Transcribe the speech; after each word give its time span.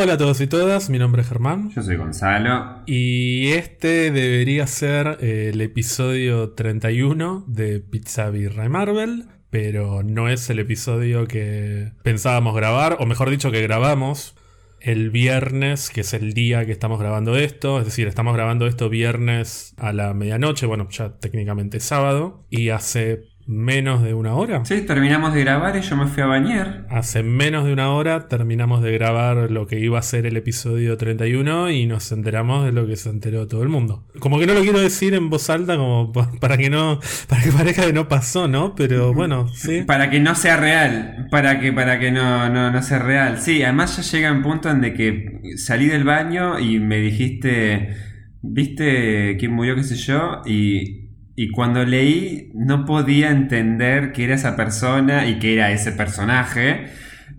Hola 0.00 0.12
a 0.12 0.16
todos 0.16 0.40
y 0.40 0.46
todas, 0.46 0.90
mi 0.90 0.98
nombre 1.00 1.22
es 1.22 1.28
Germán. 1.28 1.70
Yo 1.70 1.82
soy 1.82 1.96
Gonzalo. 1.96 2.84
Y 2.86 3.48
este 3.48 4.12
debería 4.12 4.64
ser 4.68 5.18
eh, 5.20 5.50
el 5.52 5.60
episodio 5.60 6.50
31 6.50 7.42
de 7.48 7.80
Pizza 7.80 8.30
Birra 8.30 8.68
Marvel, 8.68 9.24
pero 9.50 10.04
no 10.04 10.28
es 10.28 10.48
el 10.50 10.60
episodio 10.60 11.26
que 11.26 11.94
pensábamos 12.04 12.54
grabar, 12.54 12.98
o 13.00 13.06
mejor 13.06 13.28
dicho, 13.28 13.50
que 13.50 13.60
grabamos 13.60 14.36
el 14.80 15.10
viernes, 15.10 15.90
que 15.90 16.02
es 16.02 16.14
el 16.14 16.32
día 16.32 16.64
que 16.64 16.70
estamos 16.70 17.00
grabando 17.00 17.36
esto. 17.36 17.80
Es 17.80 17.86
decir, 17.86 18.06
estamos 18.06 18.34
grabando 18.34 18.68
esto 18.68 18.88
viernes 18.88 19.74
a 19.78 19.92
la 19.92 20.14
medianoche, 20.14 20.66
bueno, 20.66 20.88
ya 20.90 21.18
técnicamente 21.18 21.80
sábado, 21.80 22.46
y 22.50 22.68
hace 22.68 23.27
menos 23.48 24.02
de 24.02 24.12
una 24.12 24.34
hora. 24.34 24.62
Sí, 24.66 24.82
terminamos 24.82 25.32
de 25.32 25.40
grabar 25.40 25.74
y 25.74 25.80
yo 25.80 25.96
me 25.96 26.06
fui 26.06 26.22
a 26.22 26.26
bañar. 26.26 26.86
Hace 26.90 27.22
menos 27.22 27.64
de 27.64 27.72
una 27.72 27.90
hora 27.90 28.28
terminamos 28.28 28.82
de 28.82 28.92
grabar 28.92 29.50
lo 29.50 29.66
que 29.66 29.80
iba 29.80 29.98
a 29.98 30.02
ser 30.02 30.26
el 30.26 30.36
episodio 30.36 30.98
31 30.98 31.70
y 31.70 31.86
nos 31.86 32.12
enteramos 32.12 32.66
de 32.66 32.72
lo 32.72 32.86
que 32.86 32.96
se 32.96 33.08
enteró 33.08 33.46
todo 33.46 33.62
el 33.62 33.70
mundo. 33.70 34.04
Como 34.18 34.38
que 34.38 34.46
no 34.46 34.52
lo 34.52 34.60
quiero 34.60 34.80
decir 34.80 35.14
en 35.14 35.30
voz 35.30 35.48
alta 35.48 35.78
como 35.78 36.12
para 36.12 36.58
que 36.58 36.68
no 36.68 37.00
para 37.26 37.42
que 37.42 37.50
parezca 37.50 37.86
que 37.86 37.94
no 37.94 38.06
pasó, 38.06 38.48
¿no? 38.48 38.74
Pero 38.74 39.14
bueno, 39.14 39.48
sí. 39.48 39.82
Para 39.82 40.10
que 40.10 40.20
no 40.20 40.34
sea 40.34 40.58
real, 40.58 41.26
para 41.30 41.58
que 41.58 41.72
para 41.72 41.98
que 41.98 42.12
no 42.12 42.50
no, 42.50 42.70
no 42.70 42.82
sea 42.82 42.98
real. 42.98 43.40
Sí, 43.40 43.62
además 43.62 43.96
ya 43.96 44.02
llega 44.02 44.30
un 44.30 44.42
punto 44.42 44.70
en 44.70 44.82
de 44.82 44.92
que 44.92 45.40
salí 45.56 45.86
del 45.86 46.04
baño 46.04 46.58
y 46.58 46.80
me 46.80 46.98
dijiste, 46.98 47.96
¿viste 48.42 49.38
quién 49.38 49.52
murió 49.52 49.74
qué 49.74 49.84
sé 49.84 49.96
yo? 49.96 50.42
Y 50.44 51.07
y 51.38 51.50
cuando 51.50 51.84
leí 51.84 52.50
no 52.52 52.84
podía 52.84 53.30
entender 53.30 54.10
que 54.10 54.24
era 54.24 54.34
esa 54.34 54.56
persona 54.56 55.28
y 55.28 55.38
que 55.38 55.54
era 55.54 55.70
ese 55.70 55.92
personaje. 55.92 56.88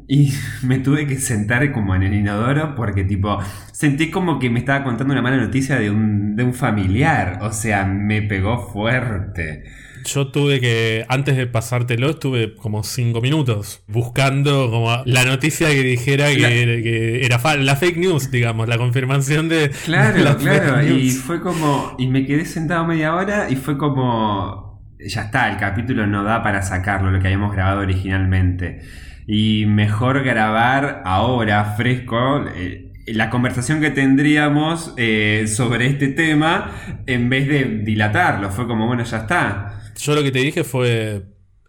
Y 0.07 0.31
me 0.63 0.79
tuve 0.79 1.05
que 1.05 1.17
sentar 1.17 1.69
como 1.73 1.93
en 1.95 2.03
el 2.03 2.13
inodoro 2.13 2.75
porque 2.75 3.03
tipo 3.03 3.39
sentí 3.73 4.09
como 4.09 4.39
que 4.39 4.49
me 4.49 4.59
estaba 4.59 4.85
contando 4.85 5.11
una 5.11 5.21
mala 5.21 5.35
noticia 5.35 5.75
de 5.77 5.91
un, 5.91 6.37
de 6.37 6.45
un 6.45 6.53
familiar. 6.53 7.39
O 7.41 7.51
sea, 7.51 7.83
me 7.83 8.21
pegó 8.21 8.71
fuerte. 8.71 9.65
Yo 10.05 10.27
tuve 10.27 10.59
que, 10.59 11.05
antes 11.09 11.37
de 11.37 11.47
pasártelo, 11.47 12.09
estuve 12.09 12.55
como 12.55 12.83
cinco 12.83 13.21
minutos 13.21 13.83
buscando 13.87 14.69
como 14.69 15.01
la 15.05 15.25
noticia 15.25 15.69
que 15.69 15.83
dijera 15.83 16.27
que, 16.27 17.25
era 17.25 17.39
la 17.57 17.75
fake 17.75 17.97
news, 17.97 18.31
digamos, 18.31 18.67
la 18.67 18.77
confirmación 18.77 19.49
de. 19.49 19.71
Claro, 19.85 20.37
claro. 20.39 20.87
Y 20.87 21.11
fue 21.11 21.41
como. 21.41 21.95
Y 21.97 22.07
me 22.07 22.25
quedé 22.25 22.45
sentado 22.45 22.85
media 22.85 23.15
hora 23.15 23.49
y 23.49 23.55
fue 23.55 23.77
como. 23.77 24.83
Ya 24.99 25.23
está, 25.23 25.49
el 25.49 25.57
capítulo 25.57 26.07
no 26.07 26.23
da 26.23 26.43
para 26.43 26.61
sacarlo, 26.61 27.09
lo 27.11 27.19
que 27.19 27.27
habíamos 27.27 27.53
grabado 27.53 27.79
originalmente. 27.81 28.81
Y 29.27 29.65
mejor 29.65 30.23
grabar 30.23 31.03
ahora, 31.05 31.75
fresco. 31.77 32.45
Eh, 32.55 32.89
la 33.13 33.29
conversación 33.29 33.81
que 33.81 33.91
tendríamos 33.91 34.93
eh, 34.97 35.45
sobre 35.47 35.87
este 35.87 36.09
tema 36.09 36.71
en 37.05 37.29
vez 37.29 37.47
de 37.47 37.63
dilatarlo. 37.83 38.51
Fue 38.51 38.67
como, 38.67 38.87
bueno, 38.87 39.03
ya 39.03 39.17
está. 39.17 39.78
Yo 39.99 40.15
lo 40.15 40.23
que 40.23 40.31
te 40.31 40.39
dije 40.39 40.63
fue. 40.63 41.23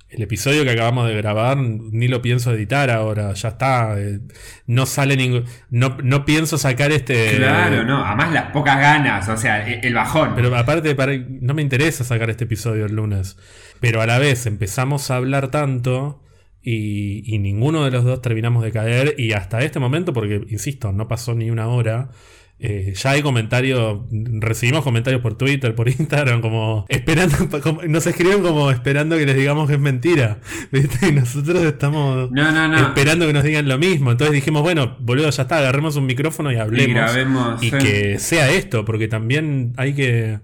El 0.09 0.23
episodio 0.23 0.65
que 0.65 0.71
acabamos 0.71 1.07
de 1.07 1.15
grabar 1.15 1.57
ni 1.57 2.09
lo 2.09 2.21
pienso 2.21 2.53
editar 2.53 2.91
ahora, 2.91 3.33
ya 3.33 3.51
está. 3.51 3.95
Eh, 3.97 4.19
no 4.67 4.85
sale 4.85 5.17
ningún. 5.17 5.45
No, 5.71 5.99
no 6.03 6.25
pienso 6.25 6.59
sacar 6.59 6.91
este. 6.91 7.37
Claro, 7.37 7.85
no. 7.85 8.05
Además, 8.05 8.33
las 8.33 8.51
pocas 8.51 8.81
ganas, 8.81 9.29
o 9.29 9.37
sea, 9.37 9.69
e, 9.69 9.79
el 9.87 9.95
bajón. 9.95 10.33
Pero 10.35 10.53
aparte, 10.57 10.97
no 11.41 11.55
me 11.55 11.63
interesa 11.63 12.03
sacar 12.03 12.29
este 12.29 12.43
episodio 12.43 12.87
el 12.87 12.97
lunes. 12.97 13.37
Pero 13.79 14.01
a 14.01 14.07
la 14.07 14.19
vez 14.19 14.47
empezamos 14.47 15.13
a 15.13 15.17
hablar 15.17 15.53
tanto 15.53 16.25
y, 16.61 17.23
y 17.33 17.39
ninguno 17.39 17.85
de 17.85 17.93
los 17.93 18.03
dos 18.05 18.21
terminamos 18.21 18.65
de 18.65 18.73
caer. 18.73 19.15
Y 19.17 19.33
hasta 19.33 19.63
este 19.63 19.79
momento, 19.79 20.13
porque 20.13 20.45
insisto, 20.49 20.91
no 20.91 21.07
pasó 21.07 21.35
ni 21.35 21.51
una 21.53 21.69
hora. 21.69 22.11
Eh, 22.63 22.93
ya 22.95 23.13
hay 23.13 23.23
comentarios, 23.23 24.01
recibimos 24.11 24.85
comentarios 24.85 25.23
por 25.23 25.35
Twitter, 25.35 25.75
por 25.75 25.89
Instagram, 25.89 26.43
como 26.43 26.85
esperando, 26.91 27.35
nos 27.89 28.07
escriben 28.07 28.43
como 28.43 28.71
esperando 28.71 29.17
que 29.17 29.25
les 29.25 29.35
digamos 29.35 29.67
que 29.67 29.75
es 29.75 29.81
mentira. 29.81 30.39
Y 31.03 31.13
nosotros 31.13 31.63
estamos 31.65 32.29
esperando 32.77 33.27
que 33.27 33.33
nos 33.33 33.45
digan 33.45 33.67
lo 33.67 33.79
mismo. 33.79 34.11
Entonces 34.11 34.35
dijimos, 34.35 34.63
bueno, 34.63 34.97
boludo, 35.01 35.31
ya 35.31 35.43
está, 35.43 35.59
agarremos 35.59 35.97
un 35.97 36.05
micrófono 36.05 36.53
y 36.53 36.57
hablemos. 36.57 37.63
Y, 37.63 37.71
que 37.71 38.19
sea 38.19 38.51
esto, 38.51 38.85
porque 38.85 39.09
también 39.09 39.73
hay 39.77 39.95
que 39.95 40.41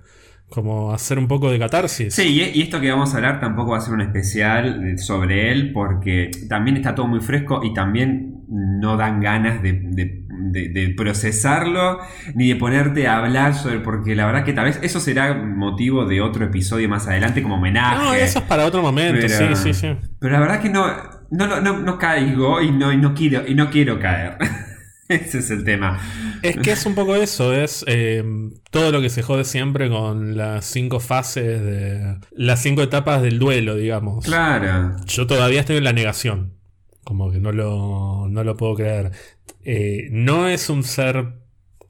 como 0.48 0.94
hacer 0.94 1.18
un 1.18 1.28
poco 1.28 1.50
de 1.50 1.58
catarsis. 1.58 2.14
Sí, 2.14 2.50
y 2.54 2.62
esto 2.62 2.80
que 2.80 2.90
vamos 2.90 3.12
a 3.12 3.16
hablar 3.16 3.40
tampoco 3.40 3.72
va 3.72 3.78
a 3.78 3.80
ser 3.80 3.92
un 3.92 4.00
especial 4.00 4.98
sobre 4.98 5.52
él, 5.52 5.72
porque 5.72 6.30
también 6.48 6.78
está 6.78 6.94
todo 6.94 7.08
muy 7.08 7.20
fresco 7.20 7.60
y 7.62 7.74
también 7.74 8.35
no 8.48 8.96
dan 8.96 9.20
ganas 9.20 9.62
de 9.62 10.24
de, 10.38 10.94
procesarlo 10.96 11.98
ni 12.34 12.48
de 12.48 12.56
ponerte 12.56 13.06
a 13.06 13.18
hablar 13.18 13.54
sobre. 13.54 13.80
Porque 13.80 14.14
la 14.14 14.26
verdad 14.26 14.44
que 14.44 14.52
tal 14.52 14.66
vez 14.66 14.78
eso 14.82 15.00
será 15.00 15.34
motivo 15.34 16.04
de 16.04 16.20
otro 16.20 16.44
episodio 16.44 16.88
más 16.88 17.06
adelante 17.06 17.42
como 17.42 17.56
homenaje. 17.56 17.96
No, 17.96 18.14
eso 18.14 18.38
es 18.40 18.44
para 18.44 18.66
otro 18.66 18.82
momento, 18.82 19.28
sí, 19.28 19.44
sí, 19.54 19.74
sí. 19.74 19.96
Pero 20.18 20.32
la 20.32 20.40
verdad 20.40 20.60
que 20.60 20.68
no, 20.68 20.86
no, 21.30 21.60
no, 21.60 21.78
no, 21.78 21.98
caigo 21.98 22.60
y 22.60 22.70
no, 22.70 22.92
y 22.92 22.96
no, 22.96 23.14
quiero, 23.14 23.46
y 23.46 23.54
no 23.54 23.70
quiero 23.70 23.98
caer. 23.98 24.36
Ese 25.08 25.38
es 25.38 25.50
el 25.50 25.62
tema. 25.62 26.00
Es 26.42 26.56
que 26.56 26.72
es 26.72 26.84
un 26.84 26.96
poco 26.96 27.14
eso, 27.14 27.54
es 27.54 27.84
eh, 27.86 28.24
todo 28.72 28.90
lo 28.90 29.00
que 29.00 29.08
se 29.08 29.22
jode 29.22 29.44
siempre 29.44 29.88
con 29.88 30.36
las 30.36 30.64
cinco 30.64 30.98
fases 30.98 31.62
de. 31.62 32.18
las 32.32 32.60
cinco 32.60 32.82
etapas 32.82 33.22
del 33.22 33.38
duelo, 33.38 33.76
digamos. 33.76 34.24
Claro. 34.24 34.96
Yo 35.06 35.28
todavía 35.28 35.60
estoy 35.60 35.76
en 35.76 35.84
la 35.84 35.92
negación. 35.92 36.55
Como 37.06 37.30
que 37.30 37.38
no 37.38 37.52
lo, 37.52 38.26
no 38.28 38.42
lo 38.42 38.56
puedo 38.56 38.74
creer. 38.74 39.12
Eh, 39.62 40.08
no 40.10 40.48
es 40.48 40.68
un 40.68 40.82
ser 40.82 41.34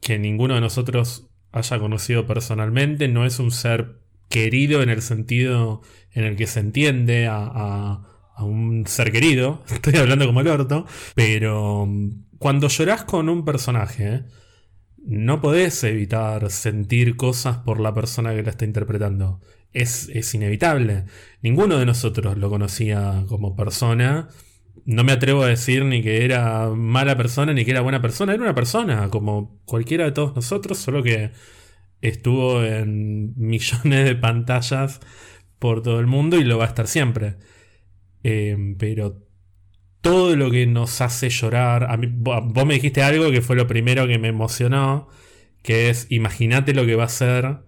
que 0.03 0.19
ninguno 0.19 0.57
de 0.57 0.61
nosotros 0.61 1.31
haya 1.53 1.79
conocido 1.79 2.27
personalmente, 2.27 3.09
no 3.09 3.25
es 3.25 3.39
un 3.39 3.51
ser 3.51 3.97
querido 4.29 4.83
en 4.83 4.91
el 4.91 5.01
sentido 5.01 5.81
en 6.13 6.25
el 6.25 6.37
que 6.37 6.47
se 6.47 6.61
entiende 6.61 7.29
a, 7.31 8.03
un 8.41 8.85
ser 8.87 9.11
querido, 9.11 9.65
estoy 9.73 9.97
hablando 9.97 10.27
como 10.27 10.43
el 10.43 10.49
orto, 10.49 10.85
pero 11.15 11.87
mm, 11.87 12.27
cuando 12.37 12.69
lloras 12.69 13.05
con 13.05 13.31
un 13.31 13.47
personaje, 13.47 14.25
no 14.99 15.41
podés 15.41 15.83
evitar 15.83 16.51
sentir 16.51 17.17
cosas 17.17 17.57
por 17.57 17.81
la 17.81 17.95
persona 17.95 18.35
que 18.35 18.43
la 18.43 18.51
está 18.51 18.67
interpretando. 18.67 19.41
Es, 19.73 20.11
es 20.13 20.35
inevitable. 20.35 21.07
Ninguno 21.41 21.79
de 21.79 21.87
nosotros 21.87 22.37
lo 22.37 22.51
conocía 22.51 23.25
como 23.29 23.57
persona 23.57 24.29
no 24.85 25.05
me 25.05 25.13
atrevo 25.13 25.43
a 25.43 25.49
decir 25.49 25.85
ni 25.85 26.03
que 26.03 26.25
era 26.25 26.71
mala 26.71 27.17
persona 27.17 27.53
ni 27.53 27.65
que 27.65 27.71
era 27.73 27.81
buena 27.81 28.03
persona. 28.03 28.35
Era 28.35 28.43
una 28.43 28.55
persona, 28.55 29.09
como 29.11 29.61
cualquiera 29.65 30.05
de 30.05 30.13
todos 30.13 30.35
nosotros, 30.37 30.79
solo 30.79 31.03
que 31.03 31.33
estuvo 32.01 32.63
en 32.65 33.35
millones 33.37 34.05
de 34.05 34.15
pantallas 34.17 35.01
por 35.59 35.83
todo 35.83 36.01
el 36.01 36.07
mundo 36.07 36.37
y 36.39 36.45
lo 36.45 36.59
va 36.59 36.65
a 36.65 36.69
estar 36.69 36.87
siempre. 36.87 37.37
Em, 38.23 38.77
pero 38.77 39.23
todo 40.01 40.37
lo 40.37 40.51
que 40.51 40.67
nos 40.67 41.01
hace 41.01 41.31
llorar. 41.31 41.91
A 41.91 41.97
mí, 41.97 42.09
vos 42.11 42.67
me 42.67 42.75
dijiste 42.75 43.03
algo 43.03 43.31
que 43.31 43.43
fue 43.43 43.57
lo 43.57 43.67
primero 43.67 44.07
que 44.07 44.19
me 44.19 44.29
emocionó. 44.29 45.09
Que 45.63 45.91
es, 45.91 46.07
imagínate 46.11 46.75
lo 46.75 46.87
que 46.87 46.95
va 46.95 47.05
a 47.05 47.09
ser 47.09 47.59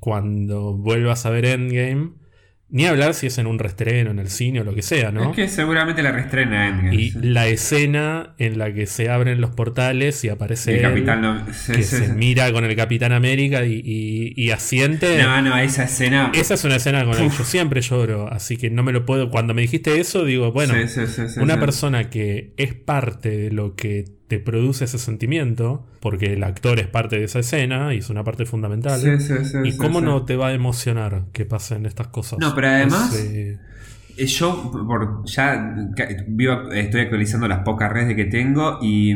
cuando 0.00 0.74
vuelvas 0.74 1.26
a 1.26 1.30
ver 1.30 1.44
Endgame 1.46 2.12
ni 2.70 2.84
hablar 2.84 3.14
si 3.14 3.26
es 3.28 3.38
en 3.38 3.46
un 3.46 3.58
restreno, 3.58 4.10
en 4.10 4.18
el 4.18 4.28
cine 4.28 4.60
o 4.60 4.64
lo 4.64 4.74
que 4.74 4.82
sea, 4.82 5.10
¿no? 5.10 5.30
Es 5.30 5.36
que 5.36 5.48
seguramente 5.48 6.02
la 6.02 6.12
restrena 6.12 6.92
Y 6.92 7.12
la 7.12 7.48
escena 7.48 8.34
en 8.36 8.58
la 8.58 8.74
que 8.74 8.86
se 8.86 9.08
abren 9.08 9.40
los 9.40 9.50
portales 9.50 10.22
y 10.24 10.28
aparece 10.28 10.76
el 10.76 10.82
capitán 10.82 11.46
que 11.46 11.82
se 11.82 12.12
mira 12.12 12.52
con 12.52 12.64
el 12.64 12.76
Capitán 12.76 13.12
América 13.12 13.64
y, 13.64 14.34
y, 14.36 14.50
asiente. 14.50 15.22
No, 15.22 15.40
no, 15.40 15.56
esa 15.56 15.84
escena. 15.84 16.30
Esa 16.34 16.54
es 16.54 16.64
una 16.64 16.76
escena 16.76 17.04
con 17.04 17.16
la 17.16 17.22
que 17.22 17.36
yo 17.36 17.44
siempre 17.44 17.80
lloro, 17.80 18.30
así 18.30 18.56
que 18.56 18.70
no 18.70 18.82
me 18.82 18.92
lo 18.92 19.06
puedo. 19.06 19.30
Cuando 19.30 19.54
me 19.54 19.62
dijiste 19.62 19.98
eso, 19.98 20.24
digo, 20.24 20.52
bueno, 20.52 20.74
una 21.40 21.58
persona 21.58 22.10
que 22.10 22.52
es 22.56 22.74
parte 22.74 23.30
de 23.30 23.50
lo 23.50 23.74
que 23.74 24.17
te 24.28 24.38
produce 24.38 24.84
ese 24.84 24.98
sentimiento, 24.98 25.86
porque 26.00 26.34
el 26.34 26.44
actor 26.44 26.78
es 26.78 26.86
parte 26.86 27.18
de 27.18 27.24
esa 27.24 27.38
escena 27.38 27.94
y 27.94 27.98
es 27.98 28.10
una 28.10 28.24
parte 28.24 28.44
fundamental. 28.44 29.00
¿Y 29.64 29.76
cómo 29.76 30.00
no 30.02 30.24
te 30.24 30.36
va 30.36 30.48
a 30.48 30.52
emocionar 30.52 31.24
que 31.32 31.46
pasen 31.46 31.86
estas 31.86 32.08
cosas? 32.08 32.38
No, 32.38 32.54
pero 32.54 32.68
además, 32.68 33.16
eh, 33.16 33.58
yo 34.26 34.70
por, 34.86 35.24
ya 35.24 35.74
estoy 36.74 37.00
actualizando 37.00 37.48
las 37.48 37.60
pocas 37.60 37.90
redes 37.90 38.14
que 38.14 38.26
tengo 38.26 38.78
y. 38.82 39.14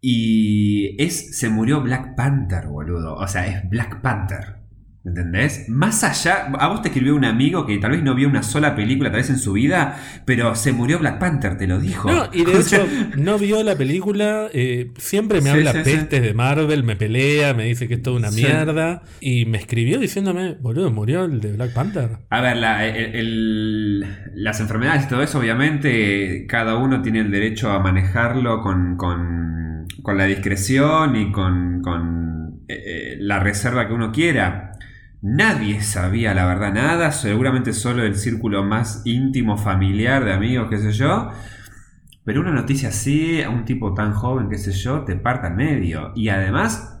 Y 0.00 1.02
es. 1.02 1.38
Se 1.38 1.48
murió 1.48 1.80
Black 1.80 2.14
Panther, 2.14 2.66
boludo. 2.66 3.14
O 3.14 3.26
sea, 3.26 3.46
es 3.46 3.68
Black 3.68 4.02
Panther. 4.02 4.65
¿Entendés? 5.06 5.68
Más 5.68 6.02
allá, 6.02 6.46
a 6.58 6.66
vos 6.66 6.82
te 6.82 6.88
escribió 6.88 7.14
un 7.14 7.24
amigo 7.24 7.64
que 7.64 7.78
tal 7.78 7.92
vez 7.92 8.02
no 8.02 8.14
vio 8.14 8.28
una 8.28 8.42
sola 8.42 8.74
película 8.74 9.10
tal 9.10 9.20
vez 9.20 9.30
en 9.30 9.38
su 9.38 9.52
vida, 9.52 9.96
pero 10.24 10.56
se 10.56 10.72
murió 10.72 10.98
Black 10.98 11.20
Panther, 11.20 11.56
te 11.56 11.68
lo 11.68 11.78
dijo. 11.78 12.10
No, 12.10 12.28
y 12.32 12.44
de 12.44 12.52
hecho 12.60 12.84
no 13.16 13.38
vio 13.38 13.62
la 13.62 13.76
película, 13.76 14.48
eh, 14.52 14.90
siempre 14.98 15.40
me 15.40 15.50
habla 15.50 15.72
pestes 15.72 16.22
de 16.22 16.34
Marvel, 16.34 16.82
me 16.82 16.96
pelea, 16.96 17.54
me 17.54 17.66
dice 17.66 17.86
que 17.86 17.94
es 17.94 18.02
toda 18.02 18.16
una 18.16 18.32
mierda, 18.32 19.02
y 19.20 19.46
me 19.46 19.58
escribió 19.58 20.00
diciéndome, 20.00 20.54
boludo, 20.54 20.90
murió 20.90 21.24
el 21.24 21.40
de 21.40 21.52
Black 21.52 21.72
Panther. 21.72 22.18
A 22.30 22.40
ver, 22.40 22.56
las 22.56 24.60
enfermedades 24.60 25.04
y 25.04 25.08
todo 25.08 25.22
eso, 25.22 25.38
obviamente, 25.38 26.46
cada 26.48 26.76
uno 26.76 27.00
tiene 27.00 27.20
el 27.20 27.30
derecho 27.30 27.70
a 27.70 27.78
manejarlo 27.78 28.60
con 28.60 28.96
con 30.02 30.18
la 30.18 30.24
discreción 30.24 31.16
y 31.16 31.32
con, 31.32 31.80
con 31.82 32.62
eh, 32.68 32.82
eh, 32.86 33.16
la 33.20 33.40
reserva 33.40 33.86
que 33.86 33.92
uno 33.92 34.12
quiera. 34.12 34.72
Nadie 35.22 35.82
sabía 35.82 36.34
la 36.34 36.46
verdad 36.46 36.72
nada, 36.72 37.10
seguramente 37.10 37.72
solo 37.72 38.04
el 38.04 38.16
círculo 38.16 38.64
más 38.64 39.02
íntimo, 39.04 39.56
familiar, 39.56 40.24
de 40.24 40.32
amigos, 40.32 40.68
qué 40.70 40.78
sé 40.78 40.92
yo. 40.92 41.30
Pero 42.24 42.40
una 42.40 42.52
noticia 42.52 42.90
así, 42.90 43.42
a 43.42 43.50
un 43.50 43.64
tipo 43.64 43.94
tan 43.94 44.12
joven, 44.12 44.48
qué 44.48 44.58
sé 44.58 44.72
yo, 44.72 45.04
te 45.04 45.16
parta 45.16 45.46
al 45.46 45.54
medio. 45.54 46.12
Y 46.14 46.28
además, 46.28 47.00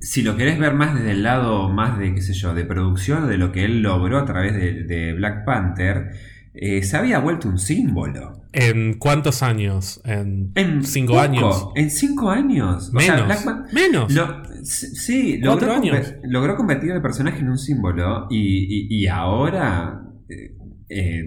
si 0.00 0.22
lo 0.22 0.36
querés 0.36 0.58
ver 0.58 0.74
más 0.74 0.94
desde 0.94 1.12
el 1.12 1.22
lado 1.22 1.68
más 1.68 1.98
de, 1.98 2.14
qué 2.14 2.20
sé 2.20 2.34
yo, 2.34 2.54
de 2.54 2.64
producción, 2.64 3.28
de 3.28 3.38
lo 3.38 3.52
que 3.52 3.64
él 3.64 3.82
logró 3.82 4.18
a 4.18 4.24
través 4.24 4.54
de, 4.54 4.82
de 4.84 5.12
Black 5.14 5.44
Panther, 5.44 6.10
eh, 6.54 6.82
se 6.82 6.96
había 6.96 7.18
vuelto 7.18 7.48
un 7.48 7.58
símbolo. 7.58 8.32
¿En 8.52 8.98
cuántos 8.98 9.42
años? 9.42 10.00
¿En, 10.04 10.52
En 10.54 10.84
cinco 10.84 11.12
poco, 11.14 11.22
años? 11.24 11.68
En 11.74 11.90
cinco 11.90 12.30
años. 12.30 12.92
O 12.94 13.00
sea, 13.00 13.16
Menos. 13.16 13.44
Menos. 13.72 14.12
Lo- 14.12 14.42
sí, 14.62 15.38
logró, 15.38 15.72
años. 15.72 16.14
logró 16.24 16.54
convertir 16.56 16.92
al 16.92 17.00
personaje 17.02 17.38
en 17.40 17.48
un 17.48 17.58
símbolo 17.58 18.26
y, 18.30 18.38
y- 18.38 19.02
y 19.02 19.06
ahora 19.06 20.02
eh, 20.28 20.54
eh, 20.90 21.24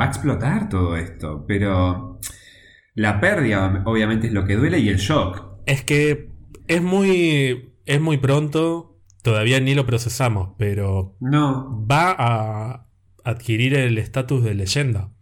va 0.00 0.04
a 0.04 0.08
explotar 0.08 0.68
todo 0.68 0.96
esto. 0.96 1.44
Pero 1.48 2.18
la 2.94 3.20
pérdida 3.20 3.82
obviamente 3.86 4.26
es 4.26 4.32
lo 4.34 4.44
que 4.44 4.56
duele 4.56 4.78
y 4.78 4.88
el 4.90 4.98
shock. 4.98 5.62
Es 5.66 5.82
que 5.84 6.30
es 6.68 6.82
muy, 6.82 7.72
es 7.86 8.00
muy 8.00 8.18
pronto, 8.18 8.98
todavía 9.22 9.58
ni 9.60 9.74
lo 9.74 9.86
procesamos, 9.86 10.50
pero 10.58 11.16
No, 11.20 11.86
va 11.90 12.14
a 12.18 12.86
adquirir 13.24 13.74
el 13.74 13.98
estatus 13.98 14.42
de 14.44 14.54
leyenda. 14.54 15.12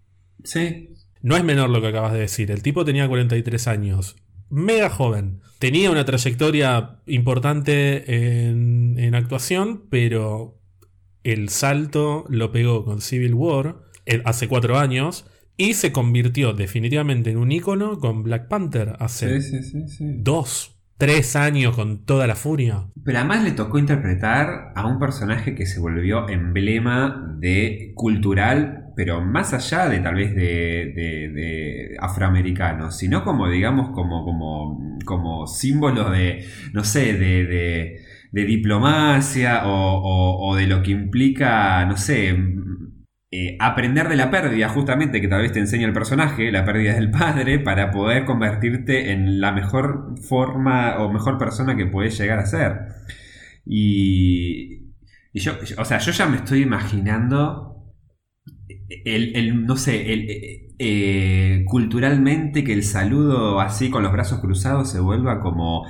sí, 0.45 0.91
No 1.21 1.37
es 1.37 1.45
menor 1.45 1.71
lo 1.71 1.81
que 1.81 1.89
acabas 1.89 2.13
de 2.13 2.21
decir. 2.21 2.51
El 2.51 2.63
tipo 2.63 2.85
tenía 2.85 3.09
43 3.09 3.67
años. 3.69 4.17
Mega 4.51 4.89
joven. 4.89 5.41
Tenía 5.59 5.91
una 5.91 6.05
trayectoria 6.05 7.01
importante 7.07 8.45
en, 8.47 8.97
en 8.99 9.15
actuación, 9.15 9.85
pero 9.91 10.59
el 11.25 11.49
salto 11.49 12.25
lo 12.29 12.53
pegó 12.53 12.85
con 12.85 13.01
Civil 13.01 13.35
War 13.35 13.81
eh, 14.07 14.23
hace 14.25 14.49
cuatro 14.49 14.79
años 14.79 15.27
y 15.57 15.75
se 15.75 15.93
convirtió 15.93 16.55
definitivamente 16.55 17.31
en 17.31 17.37
un 17.37 17.53
ícono 17.53 17.99
con 17.99 18.23
Black 18.23 18.49
Panther 18.49 18.95
hace 19.01 19.43
sí, 19.43 19.61
sí, 19.61 19.63
sí, 19.63 19.89
sí. 19.89 20.05
dos, 20.19 20.78
tres 20.99 21.37
años 21.37 21.75
con 21.77 22.05
toda 22.05 22.27
la 22.27 22.35
furia. 22.35 22.89
Pero 23.05 23.19
además 23.19 23.45
le 23.45 23.53
tocó 23.53 23.79
interpretar 23.79 24.73
a 24.75 24.87
un 24.87 24.99
personaje 24.99 25.55
que 25.55 25.65
se 25.67 25.81
volvió 25.81 26.29
emblema 26.29 27.35
de 27.39 27.93
cultural, 27.95 28.87
pero 28.97 29.21
más 29.23 29.55
allá 29.55 29.89
de 29.89 30.01
tal 30.01 30.17
vez 30.17 30.35
de, 30.35 30.93
de- 30.95 31.29
de 31.33 31.97
afroamericanos, 32.01 32.97
sino 32.99 33.25
como, 33.25 33.49
digamos, 33.49 33.91
como, 33.91 34.25
como, 35.05 35.47
símbolo 35.47 36.11
de, 36.11 36.45
no 36.73 36.85
sé, 36.85 37.15
de, 37.15 37.45
de- 37.47 38.01
de 38.33 38.45
diplomacia 38.45 39.63
o- 39.67 40.49
o 40.51 40.57
de 40.57 40.67
lo 40.67 40.83
que 40.83 40.91
implica, 40.91 41.85
no 41.87 41.97
sé, 41.97 42.37
eh, 43.31 43.57
aprender 43.61 44.09
de 44.09 44.17
la 44.17 44.31
pérdida, 44.31 44.69
justamente, 44.69 45.21
que 45.21 45.29
tal 45.29 45.43
vez 45.43 45.53
te 45.53 45.59
enseña 45.61 45.87
el 45.87 45.93
personaje, 45.93 46.51
la 46.51 46.65
pérdida 46.65 46.95
del 46.95 47.11
padre, 47.11 47.59
para 47.59 47.91
poder 47.91 48.25
convertirte 48.25 49.13
en 49.13 49.41
la 49.41 49.53
mejor 49.53 50.15
forma 50.21 50.99
o 50.99 51.13
mejor 51.13 51.39
persona 51.39 51.77
que 51.77 51.87
puedes 51.87 52.19
llegar 52.19 52.39
a 52.39 52.47
ser. 52.47 52.79
Y, 53.67 54.93
y 55.33 55.41
yo, 55.41 55.53
o 55.77 55.85
sea, 55.85 55.99
yo 55.99 56.13
ya 56.13 56.27
me 56.27 56.37
estoy 56.39 56.63
imaginando 56.63 57.69
el, 59.05 59.37
el, 59.37 59.67
no 59.67 59.77
sé, 59.77 60.13
eh, 60.13 60.69
eh, 60.79 61.65
culturalmente 61.67 62.65
que 62.65 62.73
el 62.73 62.83
saludo 62.83 63.61
así 63.61 63.91
con 63.91 64.03
los 64.03 64.13
brazos 64.13 64.41
cruzados 64.41 64.91
se 64.91 65.01
vuelva 65.01 65.41
como 65.41 65.87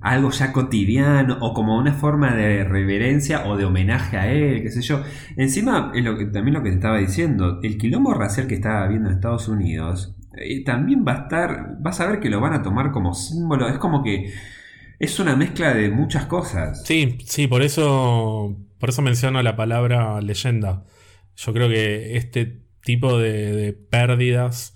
algo 0.00 0.30
ya 0.30 0.52
cotidiano 0.52 1.38
o 1.40 1.52
como 1.52 1.76
una 1.78 1.92
forma 1.92 2.34
de 2.34 2.64
reverencia 2.64 3.46
o 3.46 3.56
de 3.56 3.66
homenaje 3.66 4.16
a 4.16 4.32
él, 4.32 4.62
qué 4.62 4.70
sé 4.70 4.80
yo. 4.80 5.02
Encima, 5.36 5.92
es 5.94 6.04
lo 6.04 6.16
que, 6.16 6.26
también 6.26 6.54
lo 6.54 6.62
que 6.62 6.70
te 6.70 6.76
estaba 6.76 6.98
diciendo, 6.98 7.60
el 7.62 7.76
quilombo 7.76 8.14
racial 8.14 8.46
que 8.46 8.54
está 8.54 8.82
habiendo 8.82 9.08
en 9.08 9.16
Estados 9.16 9.48
Unidos 9.48 10.16
eh, 10.36 10.64
también 10.64 11.04
va 11.06 11.12
a 11.12 11.22
estar, 11.22 11.76
vas 11.80 12.00
a 12.00 12.06
ver 12.06 12.20
que 12.20 12.30
lo 12.30 12.40
van 12.40 12.54
a 12.54 12.62
tomar 12.62 12.92
como 12.92 13.14
símbolo, 13.14 13.68
es 13.68 13.78
como 13.78 14.02
que 14.02 14.32
es 14.98 15.18
una 15.20 15.36
mezcla 15.36 15.74
de 15.74 15.90
muchas 15.90 16.26
cosas. 16.26 16.82
Sí, 16.84 17.18
sí, 17.24 17.46
por 17.46 17.62
eso, 17.62 18.56
por 18.78 18.88
eso 18.88 19.02
menciono 19.02 19.42
la 19.42 19.56
palabra 19.56 20.20
leyenda. 20.20 20.84
Yo 21.36 21.52
creo 21.52 21.68
que 21.68 22.16
este 22.16 22.60
tipo 22.82 23.18
de, 23.18 23.52
de 23.52 23.72
pérdidas 23.72 24.74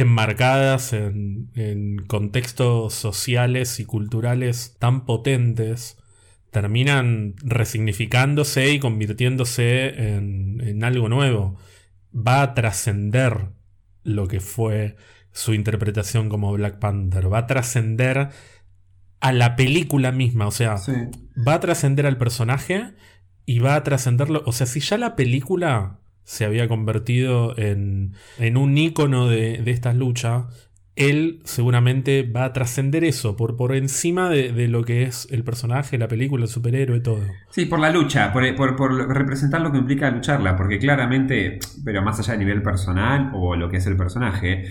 enmarcadas 0.00 0.92
en, 0.92 1.50
en 1.54 1.98
contextos 2.06 2.94
sociales 2.94 3.80
y 3.80 3.84
culturales 3.84 4.76
tan 4.78 5.04
potentes 5.04 5.96
terminan 6.50 7.34
resignificándose 7.42 8.70
y 8.72 8.78
convirtiéndose 8.78 9.88
en, 10.14 10.60
en 10.64 10.84
algo 10.84 11.08
nuevo. 11.08 11.56
Va 12.14 12.42
a 12.42 12.54
trascender 12.54 13.50
lo 14.02 14.28
que 14.28 14.40
fue 14.40 14.96
su 15.32 15.52
interpretación 15.54 16.28
como 16.28 16.52
Black 16.52 16.78
Panther. 16.78 17.32
Va 17.32 17.38
a 17.38 17.46
trascender 17.46 18.30
a 19.20 19.32
la 19.32 19.56
película 19.56 20.10
misma. 20.12 20.46
O 20.46 20.50
sea, 20.50 20.78
Sí. 20.78 20.92
va 21.46 21.54
a 21.54 21.60
trascender 21.60 22.06
al 22.06 22.16
personaje 22.18 22.94
y 23.44 23.58
va 23.58 23.74
a 23.74 23.82
trascenderlo. 23.84 24.42
O 24.46 24.52
sea, 24.52 24.66
si 24.66 24.80
ya 24.80 24.96
la 24.96 25.16
película 25.16 25.98
se 26.28 26.44
había 26.44 26.68
convertido 26.68 27.56
en, 27.58 28.14
en 28.38 28.56
un 28.58 28.76
ícono 28.76 29.28
de, 29.28 29.62
de 29.62 29.70
esta 29.70 29.94
lucha, 29.94 30.48
él 30.94 31.40
seguramente 31.44 32.22
va 32.22 32.44
a 32.44 32.52
trascender 32.52 33.04
eso 33.04 33.34
por, 33.36 33.56
por 33.56 33.74
encima 33.74 34.28
de, 34.28 34.52
de 34.52 34.68
lo 34.68 34.84
que 34.84 35.04
es 35.04 35.26
el 35.30 35.42
personaje, 35.44 35.96
la 35.96 36.08
película, 36.08 36.44
el 36.44 36.50
superhéroe, 36.50 37.00
todo. 37.00 37.40
Sí, 37.50 37.64
por 37.66 37.78
la 37.80 37.90
lucha, 37.90 38.32
por, 38.32 38.54
por- 38.56 38.76
por 38.76 38.92
representar 39.16 39.60
lo 39.60 39.72
que 39.72 39.78
implica 39.78 40.10
lucharla, 40.10 40.56
porque 40.56 40.78
claramente, 40.78 41.58
pero 41.84 42.02
más 42.02 42.18
allá 42.18 42.32
de 42.34 42.38
nivel 42.40 42.62
personal 42.62 43.30
o 43.34 43.56
lo 43.56 43.70
que 43.70 43.78
es 43.78 43.86
el 43.86 43.96
personaje, 43.96 44.64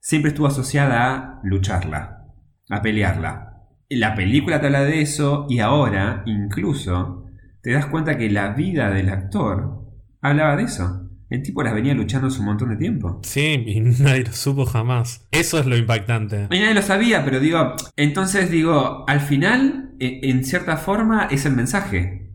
siempre 0.00 0.30
estuvo 0.30 0.46
asociada 0.46 1.14
a 1.14 1.40
lucharla, 1.44 2.24
a 2.70 2.82
pelearla. 2.82 3.52
La 3.88 4.14
película 4.14 4.60
te 4.60 4.66
habla 4.66 4.82
de 4.84 5.00
eso 5.02 5.46
y 5.48 5.60
ahora, 5.60 6.22
incluso, 6.26 7.24
te 7.62 7.72
das 7.72 7.86
cuenta 7.86 8.16
que 8.16 8.30
la 8.30 8.50
vida 8.54 8.90
del 8.90 9.08
actor 9.10 9.85
hablaba 10.20 10.56
de 10.56 10.64
eso. 10.64 11.02
El 11.28 11.42
tipo 11.42 11.62
las 11.64 11.74
venía 11.74 11.92
luchando 11.94 12.28
hace 12.28 12.38
un 12.38 12.46
montón 12.46 12.68
de 12.70 12.76
tiempo. 12.76 13.20
Sí, 13.24 13.64
y 13.66 13.80
nadie 13.80 14.24
lo 14.24 14.32
supo 14.32 14.64
jamás. 14.64 15.26
Eso 15.32 15.58
es 15.58 15.66
lo 15.66 15.76
impactante. 15.76 16.46
Y 16.50 16.58
nadie 16.60 16.74
lo 16.74 16.82
sabía, 16.82 17.24
pero 17.24 17.40
digo, 17.40 17.74
entonces 17.96 18.50
digo, 18.50 19.04
al 19.08 19.20
final, 19.20 19.94
e- 19.98 20.20
en 20.30 20.44
cierta 20.44 20.76
forma, 20.76 21.26
es 21.30 21.44
el 21.46 21.54
mensaje. 21.54 22.30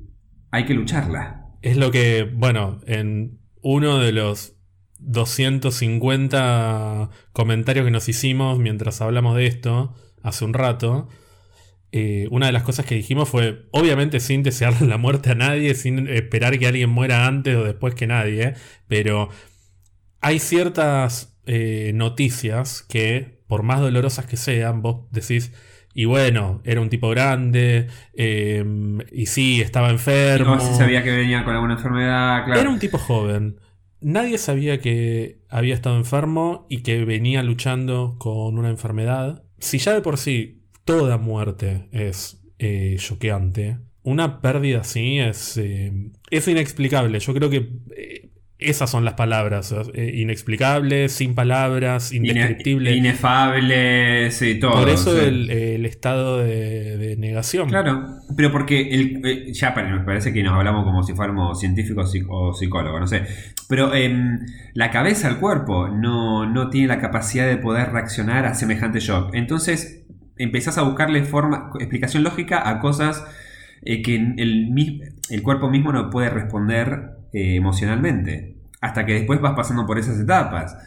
Hay 0.52 0.66
que 0.66 0.74
lucharla. 0.74 1.46
Es 1.62 1.78
lo 1.78 1.92
que, 1.92 2.30
bueno, 2.36 2.82
en 2.86 3.40
uno 3.62 4.00
de 4.00 4.12
los 4.12 4.56
250 5.00 7.10
comentarios 7.32 7.86
que 7.86 7.92
nos 7.92 8.10
hicimos 8.10 8.60
mientras 8.60 9.02
hablamos 9.02 9.36
de 9.36 9.48
esto 9.48 9.96
hace 10.24 10.46
un 10.46 10.54
rato, 10.54 11.08
eh, 11.94 12.28
una 12.32 12.46
de 12.46 12.54
las 12.54 12.64
cosas 12.64 12.86
que 12.86 12.96
dijimos 12.96 13.28
fue, 13.28 13.68
obviamente 13.72 14.22
sin 14.22 14.44
desearle 14.44 14.88
la 14.88 14.98
muerte 14.98 15.32
a 15.32 15.36
nadie, 15.36 15.76
sin 15.76 16.08
esperar 16.08 16.58
que 16.58 16.68
alguien 16.68 16.90
muera 16.90 17.28
antes 17.28 17.56
o 17.56 17.64
después 17.64 17.96
que 17.96 18.08
nadie, 18.08 18.54
pero 18.88 19.30
hay 20.22 20.40
ciertas 20.40 21.38
eh, 21.46 21.92
noticias 21.94 22.84
que, 22.84 23.42
por 23.48 23.64
más 23.64 23.82
dolorosas 23.82 24.26
que 24.26 24.38
sean, 24.38 24.82
vos 24.82 25.12
decís, 25.12 25.52
y 25.94 26.06
bueno, 26.06 26.62
era 26.64 26.80
un 26.80 26.90
tipo 26.90 27.10
grande, 27.10 27.88
eh, 28.14 28.64
y 29.12 29.26
sí, 29.26 29.60
estaba 29.60 29.90
enfermo. 29.90 30.56
No, 30.56 30.62
si 30.62 30.74
sabía 30.74 31.04
que 31.04 31.12
venía 31.12 31.44
con 31.44 31.54
alguna 31.56 31.74
enfermedad, 31.74 32.46
claro. 32.46 32.62
Era 32.62 32.70
un 32.70 32.80
tipo 32.80 32.98
joven. 32.98 33.60
Nadie 34.00 34.38
sabía 34.38 34.80
que 34.80 35.42
había 35.50 35.74
estado 35.74 35.98
enfermo 35.98 36.66
y 36.70 36.82
que 36.82 37.04
venía 37.04 37.44
luchando 37.44 38.16
con 38.18 38.58
una 38.58 38.70
enfermedad. 38.70 39.44
Si 39.60 39.78
ya 39.80 39.94
de 39.94 40.02
por 40.02 40.18
sí 40.18 40.61
toda 40.86 41.18
muerte 41.18 41.88
es 41.92 42.42
eh, 42.60 42.96
choqueante, 43.00 43.78
una 44.04 44.42
pérdida 44.42 44.82
así 44.82 45.20
es, 45.20 45.58
eh, 45.58 45.92
es 46.30 46.48
inexplicable. 46.48 47.20
Yo 47.20 47.34
creo 47.34 47.50
que 47.50 47.70
eh, 47.96 48.30
esas 48.58 48.90
son 48.90 49.04
las 49.04 49.16
palabras. 49.16 49.74
inexplicable, 49.96 51.10
sin 51.10 51.34
palabras, 51.34 52.12
indescriptible. 52.14 52.96
Inefable, 52.96 54.30
sí, 54.32 54.60
todo. 54.60 54.74
por 54.74 54.90
eso 54.90 55.16
sí. 55.18 55.26
el, 55.26 55.50
el 55.50 55.86
estado 55.86 56.38
de, 56.38 56.98
de 56.98 57.18
negación. 57.18 57.68
Claro, 57.70 58.20
pero 58.36 58.52
porque 58.52 58.90
el, 58.90 59.52
ya 59.54 59.74
me 59.74 60.00
parece 60.02 60.32
que 60.32 60.44
nos 60.44 60.54
hablamos 60.54 60.84
como 60.84 61.04
si 61.04 61.14
fuéramos 61.14 61.60
científicos 61.60 62.14
o 62.30 62.54
psicólogos, 62.54 63.00
no 63.00 63.08
sé. 63.08 63.24
Pero 63.68 63.94
em, 63.94 64.40
la 64.74 64.92
cabeza, 64.92 65.30
el 65.30 65.38
cuerpo, 65.38 65.88
no, 65.88 66.46
no 66.46 66.70
tiene 66.70 66.88
la 66.88 67.00
capacidad 67.00 67.48
de 67.48 67.58
poder 67.58 67.92
reaccionar 67.92 68.46
a 68.46 68.54
semejante 68.54 69.00
shock. 69.00 69.34
Entonces 69.34 70.01
empezás 70.44 70.78
a 70.78 70.84
buscarle 70.84 71.24
forma, 71.24 71.72
explicación 71.80 72.24
lógica 72.24 72.68
a 72.68 72.80
cosas 72.80 73.24
eh, 73.84 74.02
que 74.02 74.16
el, 74.16 74.74
el 75.30 75.44
cuerpo 75.44 75.70
mismo 75.70 75.92
no 75.92 76.10
puede 76.10 76.30
responder 76.30 77.18
eh, 77.34 77.56
emocionalmente. 77.56 78.58
Hasta 78.82 79.06
que 79.06 79.14
después 79.14 79.40
vas 79.42 79.54
pasando 79.56 79.86
por 79.86 80.00
esas 80.00 80.20
etapas. 80.20 80.78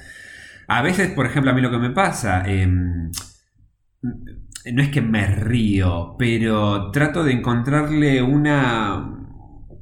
A 0.68 0.82
veces, 0.82 1.10
por 1.12 1.26
ejemplo, 1.26 1.50
a 1.50 1.54
mí 1.54 1.60
lo 1.60 1.70
que 1.70 1.78
me 1.78 1.90
pasa, 1.90 2.42
em, 2.46 3.10
no 4.02 4.82
es 4.82 4.88
que 4.90 5.00
me 5.00 5.26
río, 5.26 6.16
pero 6.18 6.90
trato 6.90 7.24
de 7.24 7.32
encontrarle 7.32 8.22
una, 8.22 9.16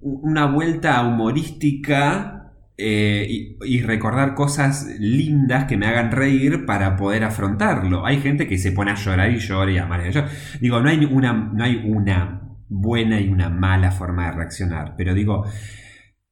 una 0.00 0.46
vuelta 0.46 1.02
humorística 1.02 2.41
eh, 2.78 3.26
y, 3.28 3.56
y 3.64 3.82
recordar 3.82 4.34
cosas 4.34 4.86
lindas 4.98 5.64
que 5.64 5.76
me 5.76 5.86
hagan 5.86 6.10
reír 6.10 6.64
para 6.64 6.96
poder 6.96 7.24
afrontarlo. 7.24 8.06
Hay 8.06 8.20
gente 8.20 8.46
que 8.46 8.58
se 8.58 8.72
pone 8.72 8.90
a 8.90 8.94
llorar 8.94 9.30
y 9.30 9.38
llora 9.38 9.70
y 9.70 9.78
a. 9.78 10.10
Yo 10.10 10.24
digo, 10.60 10.80
no 10.80 10.88
hay 10.88 11.04
una, 11.04 11.32
no 11.32 11.64
hay 11.64 11.82
una 11.84 12.42
buena 12.68 13.20
y 13.20 13.28
una 13.28 13.50
mala 13.50 13.92
forma 13.92 14.26
de 14.26 14.32
reaccionar, 14.32 14.94
pero 14.96 15.14
digo, 15.14 15.44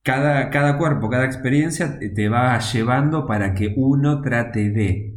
cada, 0.02 0.50
cada 0.50 0.78
cuerpo, 0.78 1.10
cada 1.10 1.26
experiencia 1.26 1.98
te 1.98 2.28
va 2.28 2.58
llevando 2.58 3.26
para 3.26 3.54
que 3.54 3.74
uno 3.76 4.22
trate 4.22 4.70
de, 4.70 5.16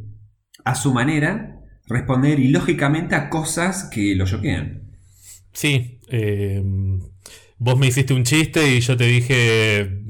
a 0.65 0.75
su 0.75 0.93
manera, 0.93 1.61
responder 1.87 2.39
ilógicamente 2.39 3.15
a 3.15 3.29
cosas 3.29 3.89
que 3.91 4.15
lo 4.15 4.25
choquean. 4.25 4.91
Sí, 5.53 5.99
eh, 6.09 6.61
vos 7.57 7.79
me 7.79 7.87
hiciste 7.87 8.13
un 8.13 8.23
chiste 8.23 8.75
y 8.75 8.81
yo 8.81 8.97
te 8.97 9.05
dije, 9.05 10.02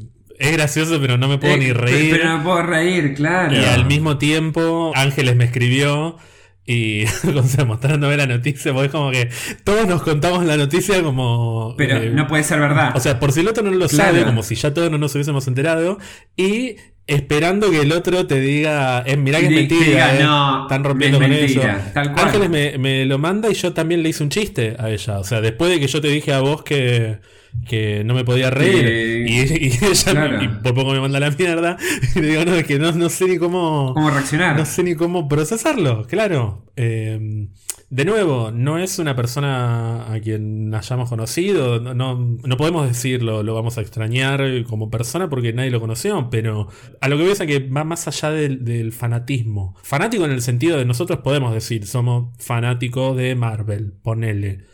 es 0.44 0.52
gracioso, 0.54 1.00
pero 1.02 1.18
no 1.18 1.28
me 1.28 1.38
puedo 1.38 1.54
Eh, 1.56 1.58
ni 1.58 1.74
reír. 1.74 2.12
Pero 2.12 2.38
no 2.38 2.44
puedo 2.44 2.64
reír, 2.64 3.14
claro. 3.16 3.54
Y 3.56 3.64
al 3.66 3.86
mismo 3.86 4.18
tiempo, 4.18 4.92
Ángeles 4.96 5.36
me 5.36 5.46
escribió 5.46 6.18
y 6.66 7.04
mostrándome 7.68 8.16
la 8.18 8.26
noticia, 8.28 8.72
porque 8.74 8.86
es 8.86 8.92
como 8.92 9.12
que 9.12 9.30
todos 9.64 9.86
nos 9.88 10.02
contamos 10.04 10.46
la 10.46 10.56
noticia 10.58 11.02
como... 11.04 11.76
Pero 11.78 11.98
eh, 11.98 12.10
no 12.10 12.26
puede 12.28 12.44
ser 12.44 12.60
verdad. 12.60 12.96
O 12.96 13.00
sea, 13.00 13.20
por 13.20 13.32
si 13.34 13.42
el 13.42 13.48
otro 13.50 13.64
no 13.64 13.72
lo 13.72 13.88
Claro. 13.88 14.12
sabe, 14.12 14.24
como 14.26 14.44
si 14.44 14.56
ya 14.56 14.74
todos 14.74 14.90
no 14.92 14.98
nos 14.98 15.14
hubiésemos 15.16 15.48
enterado, 15.48 15.98
y 16.38 16.76
esperando 17.06 17.70
que 17.70 17.82
el 17.82 17.92
otro 17.92 18.26
te 18.28 18.40
diga, 18.40 19.04
eh, 19.06 19.18
mirá 19.18 19.40
que 19.40 19.46
es 19.46 19.52
mentira, 19.52 19.86
diga, 19.86 20.16
eh, 20.20 20.24
no, 20.24 20.64
están 20.64 20.84
rompiendo 20.84 21.18
es 21.18 21.24
con 21.24 21.34
eso. 21.34 21.62
tal 21.94 22.14
cual. 22.14 22.26
Ángeles 22.28 22.50
me, 22.50 22.78
me 22.78 23.06
lo 23.06 23.18
manda 23.18 23.50
y 23.50 23.54
yo 23.54 23.74
también 23.74 24.04
le 24.04 24.10
hice 24.10 24.24
un 24.24 24.30
chiste 24.30 24.76
a 24.80 24.90
ella. 24.90 25.20
O 25.20 25.24
sea, 25.24 25.42
después 25.42 25.70
de 25.70 25.80
que 25.80 25.88
yo 25.88 26.00
te 26.00 26.08
dije 26.08 26.34
a 26.34 26.40
vos 26.40 26.64
que, 26.64 27.20
que 27.68 28.04
no 28.06 28.14
me 28.14 28.24
podía 28.24 28.50
reír, 28.50 29.28
y, 29.28 29.34
y 29.34 29.68
ella 29.86 30.12
claro. 30.12 30.44
y 30.44 30.48
por 30.48 30.74
poco 30.74 30.92
me 30.92 31.02
manda 31.02 31.20
la 31.20 31.32
mierda, 31.32 31.78
y 32.16 32.20
le 32.22 32.28
digo, 32.28 32.46
no, 32.46 32.56
es 32.56 32.66
que 32.66 32.80
no, 32.80 32.92
no 32.94 33.10
sé 33.10 33.26
ni 33.26 33.38
cómo... 33.38 33.94
¿Cómo 33.94 34.10
reaccionar? 34.10 34.56
No 34.56 34.66
sé 34.66 34.84
ni 34.84 34.96
cómo 34.96 35.28
procesarlo, 35.28 36.06
claro. 36.08 36.66
Eh, 36.78 37.48
de 37.94 38.06
nuevo, 38.06 38.50
no 38.50 38.80
es 38.80 38.98
una 38.98 39.16
persona 39.16 40.12
a 40.12 40.20
quien 40.20 40.74
hayamos 40.74 41.10
conocido, 41.10 41.80
no, 41.80 41.94
no, 41.94 42.58
podemos 42.58 42.88
decirlo, 42.88 43.44
lo 43.44 43.54
vamos 43.54 43.78
a 43.78 43.82
extrañar 43.82 44.42
como 44.68 44.90
persona 44.90 45.30
porque 45.30 45.54
nadie 45.54 45.70
lo 45.70 45.80
conoció, 45.80 46.28
pero 46.32 46.70
a 47.02 47.08
lo 47.08 47.18
que 47.18 47.24
veo 47.24 47.34
es 47.34 47.42
a 47.42 47.46
que 47.46 47.60
va 47.60 47.84
más 47.84 48.08
allá 48.08 48.32
del, 48.32 48.66
del 48.66 48.94
fanatismo. 48.94 49.76
Fanático 49.84 50.26
en 50.26 50.32
el 50.32 50.42
sentido 50.42 50.80
de 50.80 50.86
nosotros 50.86 51.20
podemos 51.20 51.54
decir, 51.54 51.86
somos 51.86 52.36
fanáticos 52.40 53.16
de 53.16 53.36
Marvel, 53.36 53.94
ponele. 54.02 54.73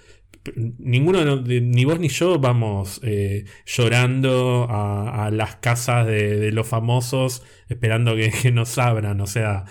Ninguno, 0.55 1.37
de 1.37 1.61
ni 1.61 1.85
vos 1.85 1.99
ni 1.99 2.07
yo 2.07 2.39
vamos 2.39 3.01
eh, 3.03 3.45
llorando 3.65 4.67
a, 4.69 5.29
las 5.31 5.57
casas 5.57 6.07
de, 6.07 6.51
los 6.51 6.67
famosos 6.67 7.43
esperando 7.67 8.15
que, 8.15 8.51
nos 8.51 8.77
abran. 8.77 9.21
O 9.21 9.27
sea, 9.27 9.65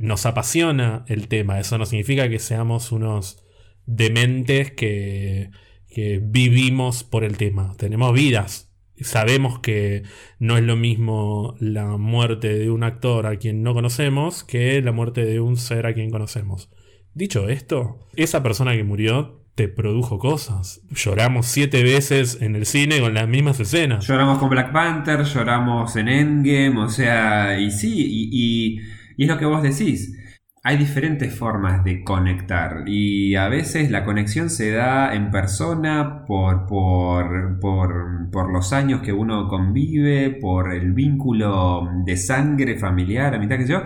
nos 0.00 0.26
apasiona 0.26 1.04
el 1.08 1.28
tema. 1.28 1.60
Eso 1.60 1.78
no 1.78 1.86
significa 1.86 2.28
que 2.28 2.38
seamos 2.38 2.92
unos 2.92 3.44
dementes 3.86 4.72
que, 4.72 5.50
que 5.88 6.20
vivimos 6.22 7.04
por 7.04 7.24
el 7.24 7.36
tema. 7.36 7.74
Tenemos 7.78 8.12
vidas. 8.12 8.72
Sabemos 9.00 9.58
que 9.58 10.02
no 10.38 10.56
es 10.56 10.62
lo 10.62 10.76
mismo 10.76 11.56
la 11.58 11.96
muerte 11.96 12.54
de 12.58 12.70
un 12.70 12.84
actor 12.84 13.26
a 13.26 13.36
quien 13.36 13.62
no 13.62 13.74
conocemos 13.74 14.44
que 14.44 14.80
la 14.82 14.92
muerte 14.92 15.24
de 15.24 15.40
un 15.40 15.56
ser 15.56 15.86
a 15.86 15.94
quien 15.94 16.10
conocemos. 16.10 16.70
Dicho 17.12 17.48
esto, 17.48 17.98
esa 18.16 18.42
persona 18.42 18.72
que 18.72 18.84
murió 18.84 19.43
te 19.54 19.68
produjo 19.68 20.18
cosas. 20.18 20.80
Lloramos 20.90 21.46
siete 21.46 21.82
veces 21.82 22.38
en 22.40 22.56
el 22.56 22.66
cine 22.66 23.00
con 23.00 23.14
las 23.14 23.28
mismas 23.28 23.60
escenas. 23.60 24.06
Lloramos 24.06 24.38
con 24.38 24.48
Black 24.50 24.72
Panther, 24.72 25.22
lloramos 25.24 25.94
en 25.96 26.08
Endgame, 26.08 26.78
o 26.80 26.88
sea, 26.88 27.58
y 27.60 27.70
sí, 27.70 27.94
y, 27.96 28.28
y- 28.32 28.80
y 29.16 29.22
es 29.22 29.28
lo 29.28 29.38
que 29.38 29.44
vos 29.44 29.62
decís. 29.62 30.18
Hay 30.66 30.78
diferentes 30.78 31.34
formas 31.34 31.84
de 31.84 32.02
conectar 32.02 32.84
y 32.86 33.34
a 33.34 33.50
veces 33.50 33.90
la 33.90 34.02
conexión 34.02 34.48
se 34.48 34.70
da 34.70 35.14
en 35.14 35.30
persona 35.30 36.24
por, 36.26 36.64
por, 36.64 37.60
por, 37.60 38.30
por 38.32 38.50
los 38.50 38.72
años 38.72 39.02
que 39.02 39.12
uno 39.12 39.46
convive, 39.46 40.30
por 40.30 40.72
el 40.72 40.94
vínculo 40.94 41.86
de 42.06 42.16
sangre 42.16 42.78
familiar, 42.78 43.34
a 43.34 43.38
mitad 43.38 43.58
que 43.58 43.66
yo. 43.66 43.82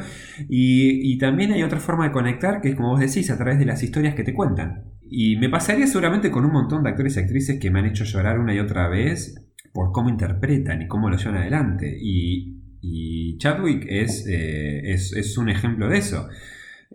Y, 0.49 1.13
y 1.13 1.19
también 1.19 1.51
hay 1.51 1.65
otra 1.65 1.81
forma 1.81 2.05
de 2.05 2.13
conectar 2.13 2.61
que 2.61 2.69
es 2.69 2.77
como 2.77 2.91
vos 2.91 3.01
decís, 3.01 3.29
a 3.33 3.37
través 3.37 3.59
de 3.59 3.65
las 3.65 3.83
historias 3.83 4.15
que 4.15 4.23
te 4.23 4.33
cuentan. 4.33 4.85
Y 5.03 5.35
me 5.35 5.49
pasaría 5.49 5.89
seguramente 5.89 6.31
con 6.31 6.45
un 6.45 6.53
montón 6.53 6.85
de 6.85 6.91
actores 6.91 7.17
y 7.17 7.19
actrices 7.19 7.59
que 7.59 7.73
me 7.73 7.81
han 7.81 7.87
hecho 7.87 8.05
llorar 8.05 8.39
una 8.39 8.55
y 8.55 8.61
otra 8.61 8.87
vez 8.87 9.35
por 9.73 9.91
cómo 9.91 10.11
interpretan 10.11 10.81
y 10.81 10.87
cómo 10.87 11.11
lo 11.11 11.17
llevan 11.17 11.39
adelante. 11.39 11.93
Y, 12.01 12.63
y 12.81 13.37
Chadwick 13.39 13.85
es, 13.89 14.29
eh, 14.29 14.93
es, 14.93 15.13
es 15.13 15.37
un 15.39 15.49
ejemplo 15.49 15.89
de 15.89 15.99
eso. 15.99 16.29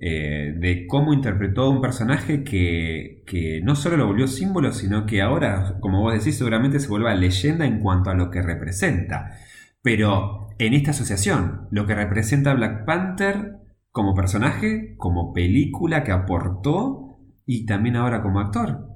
Eh, 0.06 0.54
de 0.58 0.86
cómo 0.86 1.14
interpretó 1.14 1.70
un 1.70 1.80
personaje 1.80 2.44
que, 2.44 3.24
que 3.26 3.62
no 3.64 3.74
solo 3.78 3.96
lo 3.96 4.06
volvió 4.06 4.28
símbolo, 4.28 4.74
sino 4.74 5.06
que 5.06 5.22
ahora, 5.22 5.78
como 5.80 6.02
vos 6.02 6.14
decís, 6.14 6.38
seguramente 6.38 6.82
se 6.82 6.90
vuelva 6.90 7.16
leyenda 7.16 7.66
en 7.66 7.80
cuanto 7.80 8.10
a 8.10 8.14
lo 8.14 8.30
que 8.30 8.42
representa. 8.42 9.38
Pero 9.82 10.50
en 10.60 10.74
esta 10.74 10.92
asociación, 10.92 11.70
lo 11.72 11.88
que 11.88 11.96
representa 11.96 12.54
Black 12.54 12.84
Panther 12.84 13.60
como 13.92 14.14
personaje, 14.14 14.96
como 14.98 15.32
película 15.32 16.04
que 16.04 16.12
aportó 16.12 17.18
y 17.46 17.66
también 17.66 17.96
ahora 17.96 18.22
como 18.22 18.42
actor. 18.42 18.90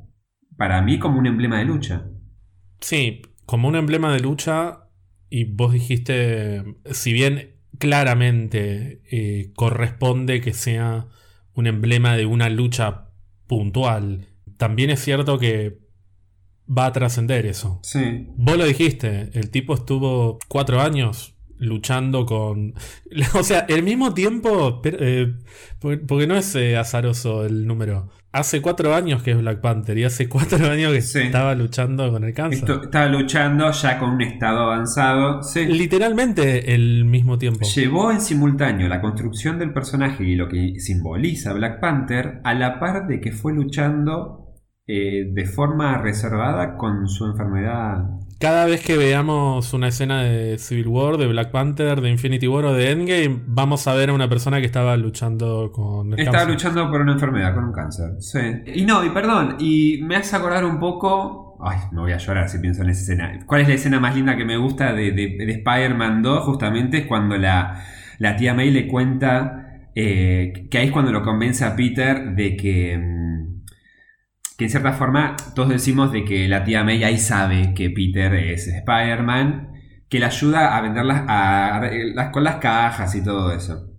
Para 0.57 0.81
mí 0.81 0.99
como 0.99 1.19
un 1.19 1.27
emblema 1.27 1.59
de 1.59 1.65
lucha. 1.65 2.03
Sí, 2.81 3.21
como 3.45 3.69
un 3.69 3.77
emblema 3.77 4.11
de 4.11 4.19
lucha, 4.19 4.89
y 5.29 5.45
vos 5.45 5.71
dijiste, 5.71 6.65
si 6.91 7.13
bien 7.13 7.56
claramente 7.77 9.01
eh, 9.11 9.51
corresponde 9.55 10.41
que 10.41 10.53
sea 10.53 11.07
un 11.53 11.67
emblema 11.67 12.15
de 12.15 12.25
una 12.25 12.49
lucha 12.49 13.09
puntual, 13.47 14.27
también 14.57 14.89
es 14.89 14.99
cierto 14.99 15.39
que 15.39 15.79
va 16.67 16.87
a 16.87 16.91
trascender 16.91 17.45
eso. 17.45 17.79
Sí. 17.83 18.27
Vos 18.35 18.57
lo 18.57 18.65
dijiste, 18.65 19.29
el 19.33 19.49
tipo 19.49 19.73
estuvo 19.73 20.39
cuatro 20.47 20.81
años 20.81 21.35
luchando 21.57 22.25
con... 22.25 22.73
O 23.33 23.43
sea, 23.43 23.59
el 23.69 23.83
mismo 23.83 24.13
tiempo, 24.13 24.81
eh, 24.83 25.33
porque 25.79 25.97
porque 25.97 26.27
no 26.27 26.35
es 26.35 26.53
eh, 26.55 26.77
azaroso 26.77 27.45
el 27.45 27.65
número. 27.65 28.09
Hace 28.37 28.61
cuatro 28.61 28.93
años 28.93 29.23
que 29.23 29.31
es 29.31 29.37
Black 29.37 29.61
Panther 29.61 29.97
y 29.97 30.03
hace 30.03 30.29
cuatro 30.29 30.57
años 30.71 30.93
que 30.93 31.01
Sí. 31.01 31.19
estaba 31.19 31.55
luchando 31.55 32.11
con 32.11 32.23
el 32.23 32.33
cáncer. 32.33 32.59
Esto- 32.59 32.83
estaba 32.83 33.07
luchando 33.07 33.71
ya 33.71 33.97
con 33.99 34.11
un 34.11 34.21
estado 34.21 34.59
avanzado. 34.61 35.41
Sí. 35.43 35.65
Literalmente 35.65 36.73
el 36.75 37.05
mismo 37.05 37.37
tiempo. 37.37 37.65
Llevó 37.65 38.11
en 38.11 38.21
simultáneo 38.21 38.87
la 38.87 39.01
construcción 39.01 39.57
del 39.59 39.73
personaje 39.73 40.23
y 40.23 40.35
lo 40.35 40.47
que 40.47 40.73
simboliza 40.79 41.53
Black 41.53 41.79
Panther 41.79 42.39
a 42.43 42.53
la 42.53 42.79
par 42.79 43.07
de 43.07 43.19
que 43.19 43.31
fue 43.31 43.53
luchando 43.53 44.43
eh, 44.85 45.25
de 45.33 45.45
forma 45.45 45.97
reservada 45.97 46.75
con 46.77 47.07
su 47.07 47.25
enfermedad. 47.25 48.03
Cada 48.39 48.65
vez 48.65 48.85
que 48.85 48.97
veamos 48.97 49.73
una 49.73 49.87
escena 49.87 50.21
de 50.21 50.59
Civil 50.59 50.87
War, 50.87 51.17
de 51.17 51.25
Black 51.25 51.49
Panther, 51.49 52.01
de 52.01 52.09
Infinity 52.11 52.47
War 52.47 52.65
o 52.65 52.73
de 52.73 52.91
Endgame, 52.91 53.41
vamos 53.47 53.87
a 53.87 53.95
ver 53.95 54.11
a 54.11 54.13
una 54.13 54.29
persona 54.29 54.59
que 54.59 54.67
estaba 54.67 54.95
luchando 54.95 55.71
con 55.71 56.13
el 56.13 56.19
Estaba 56.19 56.45
cáncer. 56.45 56.53
luchando 56.53 56.91
por 56.91 57.01
una 57.01 57.13
enfermedad, 57.13 57.55
con 57.55 57.63
un 57.63 57.71
cáncer. 57.73 58.11
Sí. 58.19 58.39
Y 58.75 58.85
no, 58.85 59.03
y 59.03 59.09
perdón, 59.09 59.55
y 59.59 60.01
me 60.03 60.15
hace 60.17 60.35
acordar 60.35 60.65
un 60.65 60.79
poco. 60.79 61.57
Ay, 61.65 61.79
me 61.91 62.01
voy 62.01 62.11
a 62.11 62.17
llorar 62.17 62.47
si 62.47 62.59
pienso 62.59 62.83
en 62.83 62.89
esa 62.91 63.01
escena. 63.01 63.39
¿Cuál 63.47 63.61
es 63.61 63.67
la 63.69 63.73
escena 63.73 63.99
más 63.99 64.15
linda 64.15 64.37
que 64.37 64.45
me 64.45 64.57
gusta 64.57 64.93
de, 64.93 65.11
de, 65.13 65.35
de 65.39 65.51
Spider-Man 65.53 66.21
2? 66.21 66.43
Justamente 66.45 66.99
es 66.99 67.05
cuando 67.07 67.37
la, 67.37 67.83
la 68.19 68.35
tía 68.35 68.53
May 68.53 68.69
le 68.69 68.87
cuenta 68.87 69.79
eh, 69.95 70.67
que 70.69 70.77
ahí 70.77 70.85
es 70.87 70.91
cuando 70.91 71.11
lo 71.11 71.23
convence 71.23 71.65
a 71.65 71.75
Peter 71.75 72.35
de 72.35 72.55
que. 72.55 73.16
Que 74.57 74.65
en 74.65 74.71
cierta 74.71 74.93
forma 74.93 75.35
todos 75.53 75.69
decimos 75.69 76.11
de 76.11 76.25
que 76.25 76.47
la 76.47 76.63
tía 76.63 76.83
May 76.83 77.03
ahí 77.03 77.19
sabe 77.19 77.73
que 77.75 77.91
Peter 77.91 78.33
es 78.33 78.67
Spider-Man, 78.67 79.73
que 80.09 80.19
le 80.19 80.25
ayuda 80.25 80.75
a 80.75 80.81
venderlas 80.81 82.31
con 82.31 82.43
las 82.43 82.55
cajas 82.55 83.13
y 83.15 83.23
todo 83.23 83.53
eso. 83.53 83.91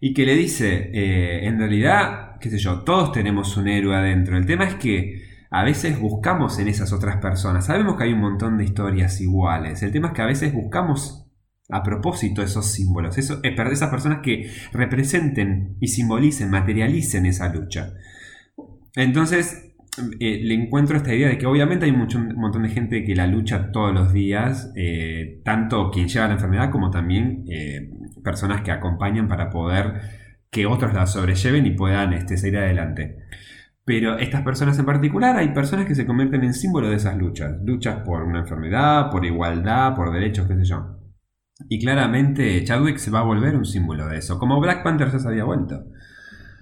Y 0.00 0.14
que 0.14 0.24
le 0.24 0.34
dice, 0.34 0.90
eh, 0.92 1.46
en 1.46 1.58
realidad, 1.58 2.38
qué 2.40 2.50
sé 2.50 2.58
yo, 2.58 2.80
todos 2.80 3.12
tenemos 3.12 3.56
un 3.56 3.68
héroe 3.68 3.94
adentro. 3.94 4.36
El 4.36 4.46
tema 4.46 4.64
es 4.64 4.74
que 4.76 5.22
a 5.50 5.62
veces 5.62 6.00
buscamos 6.00 6.58
en 6.58 6.68
esas 6.68 6.92
otras 6.92 7.18
personas. 7.18 7.66
Sabemos 7.66 7.96
que 7.96 8.04
hay 8.04 8.12
un 8.14 8.20
montón 8.20 8.56
de 8.56 8.64
historias 8.64 9.20
iguales. 9.20 9.82
El 9.82 9.92
tema 9.92 10.08
es 10.08 10.14
que 10.14 10.22
a 10.22 10.26
veces 10.26 10.52
buscamos 10.52 11.30
a 11.68 11.82
propósito 11.82 12.42
esos 12.42 12.66
símbolos, 12.66 13.16
eso, 13.18 13.40
eh, 13.42 13.54
esas 13.70 13.90
personas 13.90 14.20
que 14.22 14.50
representen 14.72 15.76
y 15.80 15.88
simbolicen, 15.88 16.50
materialicen 16.50 17.26
esa 17.26 17.52
lucha. 17.52 17.92
Entonces, 18.94 19.71
eh, 20.20 20.40
le 20.42 20.54
encuentro 20.54 20.96
esta 20.96 21.14
idea 21.14 21.28
de 21.28 21.36
que 21.38 21.46
obviamente 21.46 21.84
hay 21.84 21.92
mucho- 21.92 22.18
un 22.18 22.34
montón 22.36 22.62
de 22.62 22.70
gente 22.70 23.04
que 23.04 23.14
la 23.14 23.26
lucha 23.26 23.70
todos 23.72 23.92
los 23.92 24.12
días, 24.12 24.72
eh, 24.76 25.40
tanto 25.44 25.90
quien 25.90 26.08
lleva 26.08 26.28
la 26.28 26.34
enfermedad 26.34 26.70
como 26.70 26.90
también 26.90 27.44
eh, 27.50 27.90
personas 28.24 28.62
que 28.62 28.70
acompañan 28.70 29.28
para 29.28 29.50
poder 29.50 30.00
que 30.50 30.66
otros 30.66 30.94
la 30.94 31.06
sobrelleven 31.06 31.66
y 31.66 31.70
puedan 31.72 32.12
este, 32.14 32.36
seguir 32.36 32.58
adelante. 32.58 33.16
Pero 33.84 34.16
estas 34.18 34.42
personas 34.42 34.78
en 34.78 34.86
particular, 34.86 35.36
hay 35.36 35.48
personas 35.48 35.86
que 35.86 35.94
se 35.94 36.06
convierten 36.06 36.44
en 36.44 36.54
símbolo 36.54 36.88
de 36.88 36.96
esas 36.96 37.16
luchas. 37.16 37.52
Luchas 37.64 37.96
por 38.04 38.22
una 38.22 38.40
enfermedad, 38.40 39.10
por 39.10 39.24
igualdad, 39.26 39.94
por 39.94 40.12
derechos, 40.12 40.46
qué 40.46 40.54
sé 40.56 40.64
yo. 40.64 40.98
Y 41.68 41.78
claramente 41.80 42.62
Chadwick 42.64 42.98
se 42.98 43.10
va 43.10 43.20
a 43.20 43.24
volver 43.24 43.56
un 43.56 43.64
símbolo 43.64 44.06
de 44.08 44.18
eso, 44.18 44.38
como 44.38 44.60
Black 44.60 44.82
Panther 44.82 45.10
se 45.10 45.26
había 45.28 45.44
vuelto. 45.44 45.84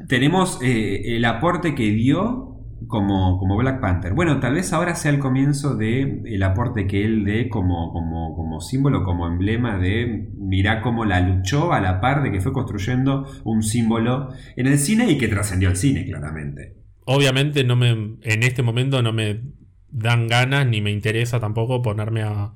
Tenemos 0.09 0.59
el 0.63 1.25
aporte 1.25 1.75
que 1.75 1.91
dio 1.91 2.50
como, 2.87 3.39
como, 3.39 3.57
Black 3.57 3.81
Panther. 3.81 4.15
Bueno, 4.15 4.41
tal 4.41 4.55
vez 4.55 4.73
ahora 4.73 4.95
sea 4.95 5.11
el 5.11 5.19
comienzo 5.19 5.77
de 5.77 6.23
el 6.25 6.43
aporte 6.43 6.87
que 6.87 7.05
él 7.05 7.25
dé 7.25 7.49
como, 7.49 7.93
como, 7.93 8.35
como 8.35 8.61
símbolo, 8.61 9.05
como 9.05 9.27
emblema 9.27 9.79
de 9.79 10.31
mirá 10.37 10.83
cómo 10.83 11.05
la 11.05 11.21
luchó 11.21 11.73
a 11.73 11.81
la 11.81 12.01
par 12.01 12.23
de 12.23 12.33
que 12.33 12.41
fue 12.41 12.53
construyendo 12.53 13.27
un 13.45 13.63
símbolo 13.63 14.31
en 14.57 14.67
el 14.67 14.79
cine 14.79 15.11
y 15.11 15.19
que 15.19 15.29
trascendió 15.29 15.69
el 15.69 15.77
cine, 15.77 16.05
claramente. 16.05 16.77
Obviamente 17.05 17.65
no 17.65 17.77
me, 17.77 17.91
en 17.91 18.43
este 18.43 18.63
momento 18.63 19.03
no 19.03 19.13
me 19.13 19.41
dan 19.91 20.29
ganas 20.29 20.67
ni 20.67 20.81
me 20.81 20.91
interesa 20.91 21.41
tampoco 21.41 21.83
ponerme 21.83 22.23
a 22.23 22.55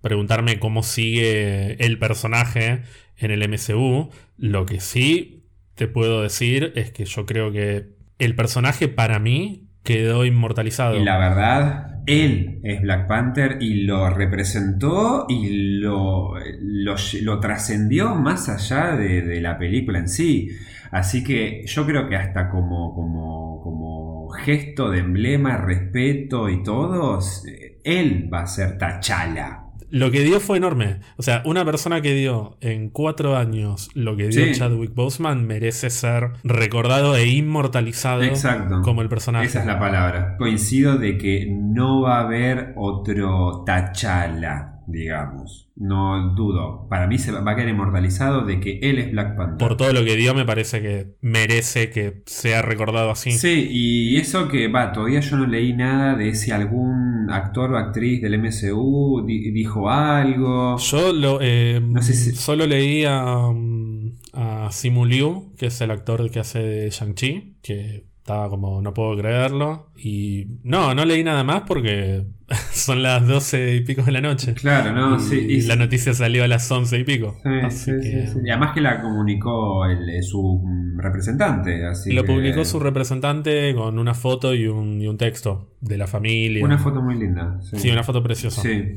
preguntarme 0.00 0.58
cómo 0.58 0.82
sigue 0.82 1.84
el 1.84 1.98
personaje 1.98 2.82
en 3.16 3.30
el 3.30 3.48
MCU. 3.48 4.10
Lo 4.36 4.66
que 4.66 4.80
sí 4.80 5.44
te 5.74 5.88
puedo 5.88 6.22
decir 6.22 6.72
es 6.76 6.90
que 6.90 7.04
yo 7.04 7.26
creo 7.26 7.52
que 7.52 7.99
el 8.20 8.36
personaje 8.36 8.88
para 8.88 9.18
mí 9.18 9.68
quedó 9.82 10.24
inmortalizado. 10.24 10.96
Y 10.96 11.04
la 11.04 11.18
verdad, 11.18 12.00
él 12.06 12.60
es 12.62 12.82
Black 12.82 13.06
Panther 13.06 13.58
y 13.60 13.82
lo 13.82 14.10
representó 14.10 15.26
y 15.28 15.80
lo, 15.80 16.34
lo, 16.60 17.40
trascendió 17.40 18.14
más 18.14 18.48
allá 18.48 18.96
de, 18.96 19.40
la 19.40 19.58
película 19.58 19.98
en 19.98 20.08
sí. 20.08 20.50
Así 20.90 21.24
que 21.24 21.64
yo 21.66 21.86
creo 21.86 22.08
que 22.08 22.16
hasta 22.16 22.50
como, 22.50 22.94
como, 22.94 23.60
como 23.62 24.28
gesto 24.30 24.90
de 24.90 25.00
emblema, 25.00 25.56
respeto 25.56 26.48
y 26.48 26.62
todo, 26.62 27.20
él 27.84 28.28
va 28.32 28.42
a 28.42 28.46
ser 28.46 28.76
Tachala. 28.76 29.69
Lo 29.90 30.10
que 30.10 30.20
dio 30.20 30.40
fue 30.40 30.58
enorme. 30.58 31.00
O 31.16 31.22
sea, 31.22 31.42
una 31.44 31.64
persona 31.64 32.00
que 32.00 32.14
dio 32.14 32.56
en 32.60 32.90
cuatro 32.90 33.36
años 33.36 33.90
lo 33.94 34.16
que 34.16 34.28
dio 34.28 34.52
Chadwick 34.52 34.94
Boseman 34.94 35.46
merece 35.46 35.90
ser 35.90 36.32
recordado 36.44 37.16
e 37.16 37.28
inmortalizado 37.28 38.22
como 38.82 39.02
el 39.02 39.08
personaje. 39.08 39.46
Esa 39.46 39.60
es 39.60 39.66
la 39.66 39.78
palabra. 39.78 40.36
Coincido 40.38 40.98
de 40.98 41.18
que 41.18 41.46
no 41.50 42.02
va 42.02 42.18
a 42.18 42.22
haber 42.22 42.74
otro 42.76 43.64
Tachala 43.66 44.80
digamos. 44.90 45.68
No 45.76 46.34
dudo. 46.34 46.86
Para 46.88 47.06
mí 47.06 47.18
se 47.18 47.32
va 47.32 47.52
a 47.52 47.56
quedar 47.56 47.68
inmortalizado 47.68 48.44
de 48.44 48.60
que 48.60 48.78
él 48.82 48.98
es 48.98 49.12
Black 49.12 49.36
Panther. 49.36 49.58
Por 49.58 49.76
todo 49.76 49.92
lo 49.92 50.04
que 50.04 50.16
dio, 50.16 50.34
me 50.34 50.44
parece 50.44 50.82
que 50.82 51.14
merece 51.20 51.90
que 51.90 52.22
sea 52.26 52.62
recordado 52.62 53.10
así. 53.10 53.32
Sí, 53.32 53.68
y 53.70 54.16
eso 54.16 54.48
que 54.48 54.68
va, 54.68 54.92
todavía 54.92 55.20
yo 55.20 55.36
no 55.36 55.46
leí 55.46 55.72
nada 55.72 56.16
de 56.16 56.34
si 56.34 56.50
algún 56.50 56.99
actor 57.32 57.72
o 57.72 57.78
actriz 57.78 58.20
del 58.20 58.38
MCU 58.38 59.24
dijo 59.26 59.88
algo. 59.90 60.76
Yo 60.78 61.12
lo, 61.12 61.38
eh, 61.40 61.80
solo 62.34 62.66
leí 62.66 63.04
a, 63.04 63.50
a 64.32 64.68
Simu 64.72 65.04
Liu, 65.04 65.52
que 65.56 65.66
es 65.66 65.80
el 65.80 65.90
actor 65.90 66.30
que 66.30 66.40
hace 66.40 66.58
de 66.60 66.90
Shang-Chi, 66.90 67.56
que 67.62 68.09
estaba 68.30 68.48
como, 68.48 68.80
no 68.80 68.94
puedo 68.94 69.16
creerlo. 69.16 69.90
Y 69.96 70.46
no, 70.62 70.94
no 70.94 71.04
leí 71.04 71.24
nada 71.24 71.42
más 71.42 71.62
porque 71.66 72.24
son 72.72 73.02
las 73.02 73.26
12 73.26 73.74
y 73.74 73.80
pico 73.80 74.02
de 74.02 74.12
la 74.12 74.20
noche. 74.20 74.54
Claro, 74.54 74.92
no, 74.92 75.16
y, 75.16 75.20
sí. 75.20 75.36
Y 75.36 75.62
la 75.62 75.76
noticia 75.76 76.14
salió 76.14 76.44
a 76.44 76.48
las 76.48 76.70
11 76.70 76.98
y 76.98 77.04
pico. 77.04 77.36
Sí, 77.42 77.70
sí, 77.70 78.26
sí, 78.26 78.38
Y 78.44 78.50
además 78.50 78.72
que 78.72 78.80
la 78.80 79.02
comunicó 79.02 79.84
el, 79.86 80.22
su 80.22 80.62
representante. 80.96 81.84
Así 81.86 82.12
lo 82.12 82.24
publicó 82.24 82.64
su 82.64 82.78
representante 82.78 83.74
con 83.74 83.98
una 83.98 84.14
foto 84.14 84.54
y 84.54 84.66
un, 84.68 85.00
y 85.00 85.08
un 85.08 85.18
texto 85.18 85.74
de 85.80 85.98
la 85.98 86.06
familia. 86.06 86.64
Una 86.64 86.78
foto 86.78 87.02
muy 87.02 87.18
linda. 87.18 87.58
Sí, 87.60 87.90
una 87.90 88.04
foto 88.04 88.22
preciosa. 88.22 88.62
Sí. 88.62 88.94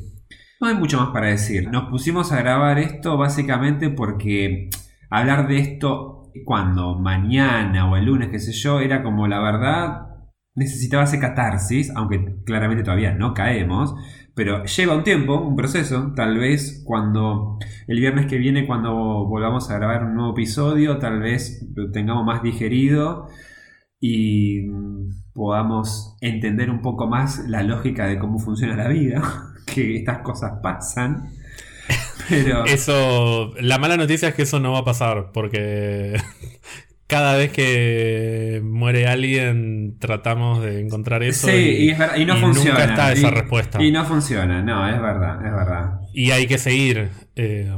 No 0.61 0.67
hay 0.67 0.75
mucho 0.75 0.97
más 0.97 1.09
para 1.09 1.27
decir. 1.27 1.69
Nos 1.69 1.89
pusimos 1.89 2.31
a 2.31 2.37
grabar 2.37 2.77
esto 2.77 3.17
básicamente 3.17 3.89
porque 3.89 4.69
hablar 5.09 5.47
de 5.47 5.57
esto 5.57 6.22
cuando 6.45 6.97
mañana 6.99 7.89
o 7.89 7.97
el 7.97 8.05
lunes, 8.05 8.29
qué 8.29 8.39
sé 8.39 8.51
yo, 8.51 8.79
era 8.79 9.03
como 9.03 9.27
la 9.27 9.39
verdad, 9.39 10.07
necesitaba 10.55 11.03
ese 11.03 11.19
catarsis, 11.19 11.91
aunque 11.95 12.43
claramente 12.45 12.83
todavía 12.83 13.13
no 13.13 13.33
caemos, 13.33 13.95
pero 14.35 14.65
lleva 14.65 14.95
un 14.95 15.03
tiempo, 15.03 15.39
un 15.39 15.55
proceso, 15.55 16.13
tal 16.15 16.37
vez 16.37 16.83
cuando 16.85 17.59
el 17.87 17.99
viernes 17.99 18.25
que 18.25 18.37
viene, 18.37 18.65
cuando 18.65 18.93
volvamos 19.27 19.69
a 19.69 19.75
grabar 19.77 20.05
un 20.05 20.15
nuevo 20.15 20.31
episodio, 20.31 20.97
tal 20.97 21.19
vez 21.19 21.67
lo 21.75 21.91
tengamos 21.91 22.25
más 22.25 22.41
digerido 22.41 23.27
y 23.99 24.67
podamos 25.33 26.17
entender 26.21 26.69
un 26.69 26.81
poco 26.81 27.07
más 27.07 27.47
la 27.47 27.63
lógica 27.63 28.05
de 28.05 28.19
cómo 28.19 28.39
funciona 28.39 28.75
la 28.75 28.87
vida, 28.87 29.21
que 29.65 29.97
estas 29.97 30.19
cosas 30.19 30.59
pasan. 30.61 31.29
Pero... 32.29 32.65
Eso, 32.67 33.53
la 33.59 33.77
mala 33.77 33.97
noticia 33.97 34.29
es 34.29 34.35
que 34.35 34.43
eso 34.43 34.59
no 34.59 34.73
va 34.73 34.79
a 34.79 34.85
pasar, 34.85 35.31
porque 35.33 36.15
cada 37.07 37.35
vez 37.37 37.51
que 37.51 38.61
muere 38.63 39.07
alguien 39.07 39.97
tratamos 39.99 40.63
de 40.63 40.81
encontrar 40.81 41.23
eso. 41.23 41.47
Sí, 41.47 41.91
y, 42.17 42.25
no 42.25 42.37
funciona. 42.37 42.79
Nunca 42.79 42.83
está 42.85 43.11
esa 43.11 43.29
respuesta. 43.29 43.83
Y 43.83 43.91
no 43.91 44.05
funciona, 44.05 44.61
no, 44.61 44.87
es 44.87 44.99
verdad, 45.01 45.45
es 45.45 45.53
verdad. 45.53 45.99
Y 46.13 46.31
hay 46.31 46.47
que 46.47 46.57
seguir. 46.57 47.09
Eh, 47.35 47.71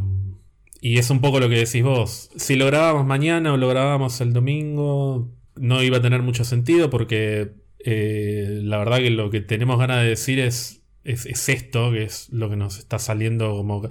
y 0.81 0.99
es 0.99 1.09
un 1.09 1.19
poco 1.19 1.39
lo 1.39 1.49
que 1.49 1.57
decís 1.57 1.83
vos. 1.83 2.29
Si 2.35 2.55
lo 2.55 2.67
grabábamos 2.67 3.05
mañana 3.05 3.51
o 3.51 3.57
lo 3.57 3.67
grabábamos 3.67 4.21
el 4.21 4.33
domingo, 4.33 5.31
no 5.55 5.81
iba 5.81 5.97
a 5.97 6.01
tener 6.01 6.21
mucho 6.21 6.43
sentido 6.43 6.89
porque 6.89 7.53
eh, 7.83 8.59
la 8.63 8.77
verdad 8.77 8.97
que 8.97 9.09
lo 9.09 9.29
que 9.29 9.41
tenemos 9.41 9.79
ganas 9.79 10.01
de 10.01 10.09
decir 10.09 10.39
es 10.39 10.84
es, 11.05 11.49
esto, 11.49 11.91
que 11.91 12.03
es 12.03 12.29
lo 12.31 12.49
que 12.49 12.55
nos 12.55 12.79
está 12.79 12.99
saliendo 12.99 13.55
como... 13.55 13.87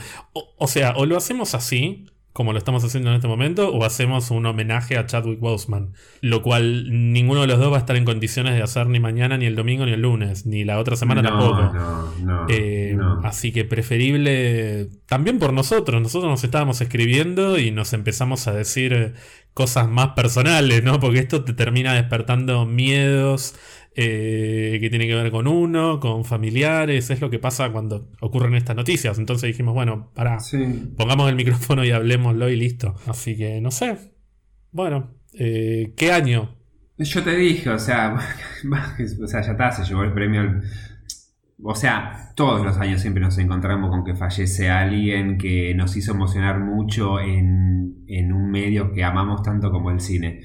O, 0.58 0.66
sea, 0.66 0.94
o 0.96 1.06
lo 1.06 1.16
hacemos 1.16 1.54
así, 1.54 2.06
como 2.32 2.52
lo 2.52 2.58
estamos 2.58 2.82
haciendo 2.84 3.10
en 3.10 3.16
este 3.16 3.28
momento, 3.28 3.72
o 3.72 3.84
hacemos 3.84 4.32
un 4.32 4.44
homenaje 4.46 4.98
a 4.98 5.06
Chadwick 5.06 5.38
Boseman, 5.38 5.92
lo 6.20 6.42
cual 6.42 7.12
ninguno 7.12 7.42
de 7.42 7.46
los 7.46 7.60
dos 7.60 7.72
va 7.72 7.76
a 7.76 7.78
estar 7.78 7.94
en 7.94 8.04
condiciones 8.04 8.56
de 8.56 8.62
hacer 8.62 8.88
ni 8.88 8.98
mañana, 8.98 9.38
ni 9.38 9.46
el 9.46 9.54
domingo, 9.54 9.86
ni 9.86 9.92
el 9.92 10.02
lunes, 10.02 10.44
ni 10.44 10.64
la 10.64 10.80
otra 10.80 10.96
semana 10.96 11.22
tampoco. 11.22 11.70
Eh, 12.48 12.98
así 13.22 13.52
que 13.52 13.64
preferible, 13.64 14.88
también 15.06 15.38
por 15.38 15.52
nosotros, 15.52 16.02
nosotros 16.02 16.28
nos 16.28 16.42
estábamos 16.42 16.80
escribiendo 16.80 17.58
y 17.58 17.70
nos 17.70 17.92
empezamos 17.92 18.48
a 18.48 18.52
decir 18.52 19.14
cosas 19.54 19.88
más 19.88 20.08
personales, 20.08 20.82
¿no? 20.82 20.98
Porque 20.98 21.20
esto 21.20 21.44
te 21.44 21.52
termina 21.52 21.94
despertando 21.94 22.66
miedos, 22.66 23.54
eh, 23.96 24.78
que 24.80 24.90
tiene 24.90 25.06
que 25.06 25.14
ver 25.14 25.30
con 25.30 25.46
uno, 25.46 26.00
con 26.00 26.24
familiares, 26.24 27.10
es 27.10 27.20
lo 27.20 27.30
que 27.30 27.38
pasa 27.38 27.70
cuando 27.70 28.10
ocurren 28.20 28.54
estas 28.54 28.74
noticias. 28.74 29.18
Entonces 29.18 29.46
dijimos, 29.48 29.74
bueno, 29.74 30.10
para, 30.14 30.38
pongamos 30.96 31.28
el 31.28 31.36
micrófono 31.36 31.84
y 31.84 31.92
hablemoslo 31.92 32.48
y 32.48 32.56
listo. 32.56 32.96
Así 33.06 33.36
que 33.36 33.60
no 33.60 33.70
sé. 33.70 33.96
Bueno, 34.72 35.14
eh, 35.32 35.92
¿qué 35.96 36.10
año? 36.10 36.56
Yo 36.98 37.22
te 37.22 37.36
dije, 37.36 37.70
o 37.70 37.78
sea, 37.78 38.14
o 39.22 39.26
sea, 39.26 39.42
ya 39.42 39.52
está, 39.52 39.70
se 39.70 39.84
llevó 39.84 40.02
el 40.02 40.12
premio. 40.12 40.60
O 41.62 41.74
sea, 41.76 42.32
todos 42.34 42.64
los 42.64 42.76
años 42.78 43.00
siempre 43.00 43.22
nos 43.22 43.38
encontramos 43.38 43.90
con 43.90 44.04
que 44.04 44.16
fallece 44.16 44.70
alguien 44.70 45.38
que 45.38 45.72
nos 45.74 45.96
hizo 45.96 46.12
emocionar 46.12 46.58
mucho 46.58 47.20
en, 47.20 48.04
en 48.08 48.32
un 48.32 48.50
medio 48.50 48.92
que 48.92 49.04
amamos 49.04 49.42
tanto 49.42 49.70
como 49.70 49.92
el 49.92 50.00
cine. 50.00 50.42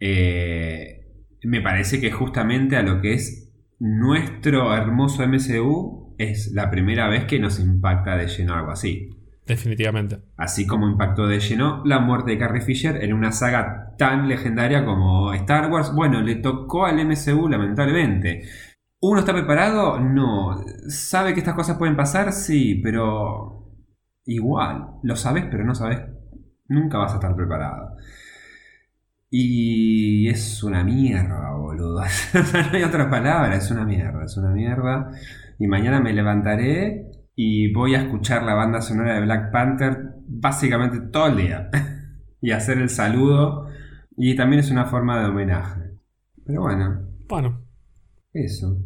Eh, 0.00 0.99
me 1.42 1.60
parece 1.60 2.00
que 2.00 2.10
justamente 2.10 2.76
a 2.76 2.82
lo 2.82 3.00
que 3.00 3.14
es 3.14 3.50
nuestro 3.78 4.74
hermoso 4.74 5.26
MCU 5.26 6.14
es 6.18 6.52
la 6.52 6.70
primera 6.70 7.08
vez 7.08 7.24
que 7.24 7.38
nos 7.38 7.58
impacta 7.58 8.16
de 8.16 8.28
lleno 8.28 8.54
algo 8.54 8.70
así. 8.70 9.10
Definitivamente. 9.46 10.20
Así 10.36 10.66
como 10.66 10.88
impactó 10.88 11.26
de 11.26 11.40
lleno 11.40 11.82
la 11.84 11.98
muerte 11.98 12.30
de 12.30 12.38
Carrie 12.38 12.60
Fisher 12.60 13.02
en 13.02 13.12
una 13.12 13.32
saga 13.32 13.96
tan 13.98 14.28
legendaria 14.28 14.84
como 14.84 15.32
Star 15.32 15.70
Wars. 15.70 15.92
Bueno, 15.94 16.20
le 16.20 16.36
tocó 16.36 16.86
al 16.86 17.04
MCU 17.04 17.48
lamentablemente. 17.48 18.42
¿Uno 19.00 19.20
está 19.20 19.32
preparado? 19.32 19.98
No. 19.98 20.62
¿Sabe 20.88 21.32
que 21.32 21.40
estas 21.40 21.54
cosas 21.54 21.78
pueden 21.78 21.96
pasar? 21.96 22.32
Sí, 22.32 22.80
pero 22.82 23.72
igual. 24.26 24.98
Lo 25.02 25.16
sabes, 25.16 25.46
pero 25.50 25.64
no 25.64 25.74
sabes. 25.74 26.00
Nunca 26.68 26.98
vas 26.98 27.12
a 27.12 27.16
estar 27.16 27.34
preparado. 27.34 27.96
Y 29.30 30.28
es 30.28 30.62
una 30.64 30.82
mierda, 30.82 31.52
boludo. 31.52 32.00
no 32.34 32.70
hay 32.72 32.82
otra 32.82 33.08
palabra, 33.08 33.54
es 33.54 33.70
una 33.70 33.84
mierda, 33.84 34.24
es 34.24 34.36
una 34.36 34.50
mierda. 34.50 35.12
Y 35.58 35.68
mañana 35.68 36.00
me 36.00 36.12
levantaré 36.12 37.06
y 37.36 37.72
voy 37.72 37.94
a 37.94 38.02
escuchar 38.02 38.42
la 38.42 38.54
banda 38.54 38.80
sonora 38.80 39.14
de 39.14 39.20
Black 39.20 39.52
Panther 39.52 40.14
básicamente 40.26 41.00
todo 41.12 41.28
el 41.28 41.36
día. 41.36 41.70
y 42.40 42.50
hacer 42.50 42.78
el 42.78 42.88
saludo. 42.88 43.68
Y 44.16 44.34
también 44.34 44.60
es 44.60 44.70
una 44.70 44.86
forma 44.86 45.20
de 45.20 45.28
homenaje. 45.28 45.92
Pero 46.44 46.62
bueno. 46.62 47.06
Bueno. 47.28 47.64
Eso. 48.32 48.76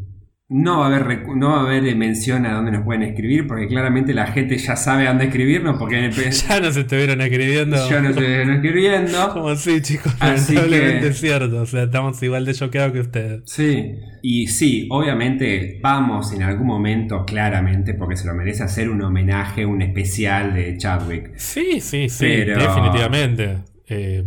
No 0.56 0.78
va 0.78 0.84
a 0.86 0.96
haber 0.96 1.26
no 1.36 1.48
va 1.50 1.56
a 1.56 1.60
haber 1.62 1.84
eh, 1.84 1.96
mención 1.96 2.46
a 2.46 2.52
dónde 2.54 2.70
nos 2.70 2.84
pueden 2.84 3.02
escribir, 3.02 3.46
porque 3.48 3.66
claramente 3.66 4.14
la 4.14 4.28
gente 4.28 4.56
ya 4.56 4.76
sabe 4.76 5.06
a 5.06 5.08
dónde 5.08 5.24
escribirnos, 5.24 5.76
porque 5.78 5.98
en 5.98 6.04
el 6.04 6.12
Ya 6.14 6.60
nos 6.60 6.76
estuvieron 6.76 7.20
escribiendo. 7.20 7.76
ya 7.90 8.00
no 8.00 8.10
estoy 8.10 8.24
escribiendo. 8.26 9.30
Como 9.32 9.56
sí, 9.56 9.82
chicos, 9.82 10.14
Así 10.20 10.54
lamentablemente 10.54 11.00
que- 11.00 11.08
es 11.08 11.20
cierto. 11.20 11.60
O 11.62 11.66
sea, 11.66 11.82
estamos 11.82 12.22
igual 12.22 12.44
de 12.44 12.54
choqueados 12.54 12.92
que 12.92 13.00
ustedes. 13.00 13.42
Sí, 13.46 13.96
y 14.22 14.46
sí, 14.46 14.86
obviamente 14.90 15.80
vamos 15.82 16.32
en 16.32 16.44
algún 16.44 16.68
momento, 16.68 17.24
claramente, 17.26 17.94
porque 17.94 18.16
se 18.16 18.26
lo 18.28 18.34
merece 18.34 18.62
hacer 18.62 18.88
un 18.90 19.02
homenaje, 19.02 19.66
un 19.66 19.82
especial 19.82 20.54
de 20.54 20.76
Chadwick. 20.76 21.32
Sí, 21.36 21.80
sí, 21.80 22.08
sí, 22.08 22.26
Pero- 22.28 22.60
definitivamente. 22.60 23.58
Eh, 23.88 24.22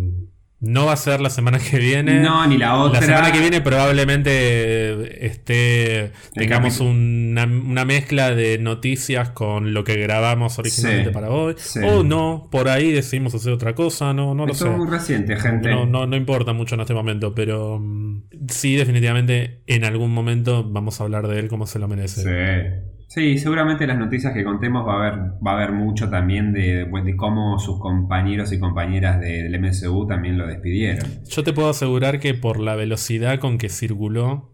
no 0.59 0.85
va 0.87 0.93
a 0.93 0.97
ser 0.97 1.21
la 1.21 1.29
semana 1.29 1.59
que 1.59 1.77
viene. 1.77 2.19
No, 2.19 2.45
ni 2.47 2.57
la 2.57 2.75
otra. 2.81 2.99
La 2.99 3.05
semana 3.05 3.31
que 3.31 3.39
viene 3.39 3.61
probablemente 3.61 5.25
esté 5.25 6.11
tengamos 6.33 6.79
una, 6.79 7.45
una 7.45 7.85
mezcla 7.85 8.31
de 8.33 8.57
noticias 8.57 9.29
con 9.29 9.73
lo 9.73 9.83
que 9.83 9.95
grabamos 9.97 10.57
originalmente 10.59 11.09
Sí, 11.09 11.13
para 11.13 11.29
hoy. 11.29 11.55
sí. 11.57 11.79
O 11.83 12.03
no, 12.03 12.47
por 12.51 12.69
ahí 12.69 12.91
decidimos 12.91 13.35
hacer 13.35 13.53
otra 13.53 13.75
cosa, 13.75 14.13
no, 14.13 14.33
no 14.33 14.45
lo 14.45 14.53
sé. 14.53 14.67
es 14.69 14.75
muy 14.77 14.87
reciente, 14.87 15.35
gente. 15.37 15.69
No, 15.69 15.85
no, 15.85 16.07
no 16.07 16.15
importa 16.15 16.53
mucho 16.53 16.75
en 16.75 16.81
este 16.81 16.93
momento, 16.93 17.35
pero 17.35 17.79
mm, 17.79 18.23
sí, 18.49 18.75
definitivamente 18.75 19.61
en 19.67 19.85
algún 19.85 20.11
momento 20.11 20.63
vamos 20.67 20.99
a 20.99 21.03
hablar 21.03 21.27
de 21.27 21.39
él 21.39 21.47
como 21.49 21.67
se 21.67 21.79
lo 21.79 21.87
merece. 21.87 22.21
Sí. 22.23 22.96
Sí, 23.07 23.37
seguramente 23.37 23.87
las 23.87 23.97
noticias 23.97 24.33
que 24.33 24.43
contemos 24.43 24.85
va 24.85 24.93
a 24.93 25.07
haber, 25.07 25.19
va 25.45 25.51
a 25.51 25.55
haber 25.55 25.71
mucho 25.71 26.09
también 26.09 26.51
de, 26.51 26.85
pues, 26.89 27.05
de 27.05 27.15
cómo 27.15 27.57
sus 27.57 27.79
compañeros 27.79 28.51
y 28.51 28.59
compañeras 28.59 29.19
del 29.21 29.55
MSU 29.59 30.05
también 30.07 30.37
lo 30.37 30.45
despidieron. 30.45 31.07
Yo 31.27 31.43
te 31.43 31.53
puedo 31.53 31.69
asegurar 31.69 32.19
que 32.19 32.33
por 32.33 32.59
la 32.59 32.75
velocidad 32.75 33.39
con 33.39 33.57
que 33.57 33.69
circuló 33.69 34.53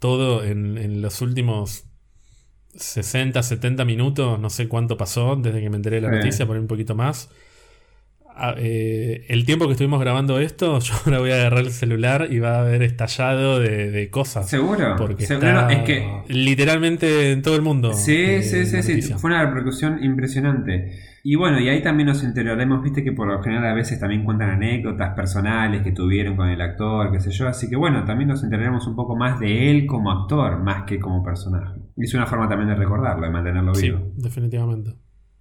todo 0.00 0.44
en, 0.44 0.78
en 0.78 1.02
los 1.02 1.20
últimos 1.20 1.84
60, 2.74 3.42
70 3.42 3.84
minutos, 3.84 4.40
no 4.40 4.48
sé 4.50 4.66
cuánto 4.66 4.96
pasó 4.96 5.36
desde 5.36 5.60
que 5.60 5.70
me 5.70 5.76
enteré 5.76 5.96
de 5.96 6.02
la 6.02 6.08
Sí. 6.10 6.16
noticia, 6.16 6.46
por 6.46 6.56
ahí 6.56 6.62
un 6.62 6.68
poquito 6.68 6.94
más. 6.94 7.30
Ah, 8.36 8.54
eh, 8.58 9.24
el 9.28 9.44
tiempo 9.46 9.66
que 9.66 9.72
estuvimos 9.72 10.00
grabando 10.00 10.40
esto, 10.40 10.78
yo 10.80 10.94
ahora 11.06 11.20
voy 11.20 11.30
a 11.30 11.34
agarrar 11.36 11.60
el 11.60 11.70
celular 11.70 12.28
y 12.30 12.40
va 12.40 12.56
a 12.56 12.60
haber 12.62 12.82
estallado 12.82 13.60
de, 13.60 13.90
de 13.92 14.10
cosas. 14.10 14.48
¿Seguro? 14.50 14.96
Porque 14.98 15.24
Seguro, 15.24 15.48
está 15.48 15.72
es 15.72 15.82
que 15.84 16.22
literalmente 16.28 17.32
en 17.32 17.42
todo 17.42 17.54
el 17.56 17.62
mundo. 17.62 17.92
Sí, 17.94 18.12
eh, 18.16 18.42
sí, 18.42 18.66
sí, 18.66 18.76
la 18.76 18.82
sí. 18.82 18.92
noticia. 18.92 19.18
Fue 19.18 19.30
una 19.30 19.44
repercusión 19.44 20.02
impresionante. 20.02 20.98
Y 21.26 21.36
bueno, 21.36 21.58
y 21.58 21.68
ahí 21.70 21.80
también 21.82 22.08
nos 22.08 22.22
enteraremos, 22.22 22.82
viste 22.82 23.02
que 23.02 23.12
por 23.12 23.26
lo 23.26 23.42
general 23.42 23.66
a 23.66 23.74
veces 23.74 23.98
también 23.98 24.24
cuentan 24.24 24.50
anécdotas 24.50 25.14
personales 25.14 25.82
que 25.82 25.92
tuvieron 25.92 26.36
con 26.36 26.48
el 26.48 26.60
actor, 26.60 27.10
qué 27.12 27.20
sé 27.20 27.30
yo. 27.30 27.48
Así 27.48 27.70
que 27.70 27.76
bueno, 27.76 28.04
también 28.04 28.28
nos 28.28 28.42
enteraremos 28.44 28.86
un 28.86 28.94
poco 28.94 29.16
más 29.16 29.40
de 29.40 29.70
él 29.70 29.86
como 29.86 30.10
actor, 30.12 30.58
más 30.62 30.82
que 30.84 30.98
como 31.00 31.22
personaje. 31.22 31.80
Y 31.96 32.04
es 32.04 32.12
una 32.14 32.26
forma 32.26 32.48
también 32.48 32.68
de 32.68 32.74
recordarlo, 32.74 33.24
de 33.24 33.32
mantenerlo 33.32 33.74
Sí, 33.74 33.90
vivo. 33.90 34.12
definitivamente. 34.16 34.90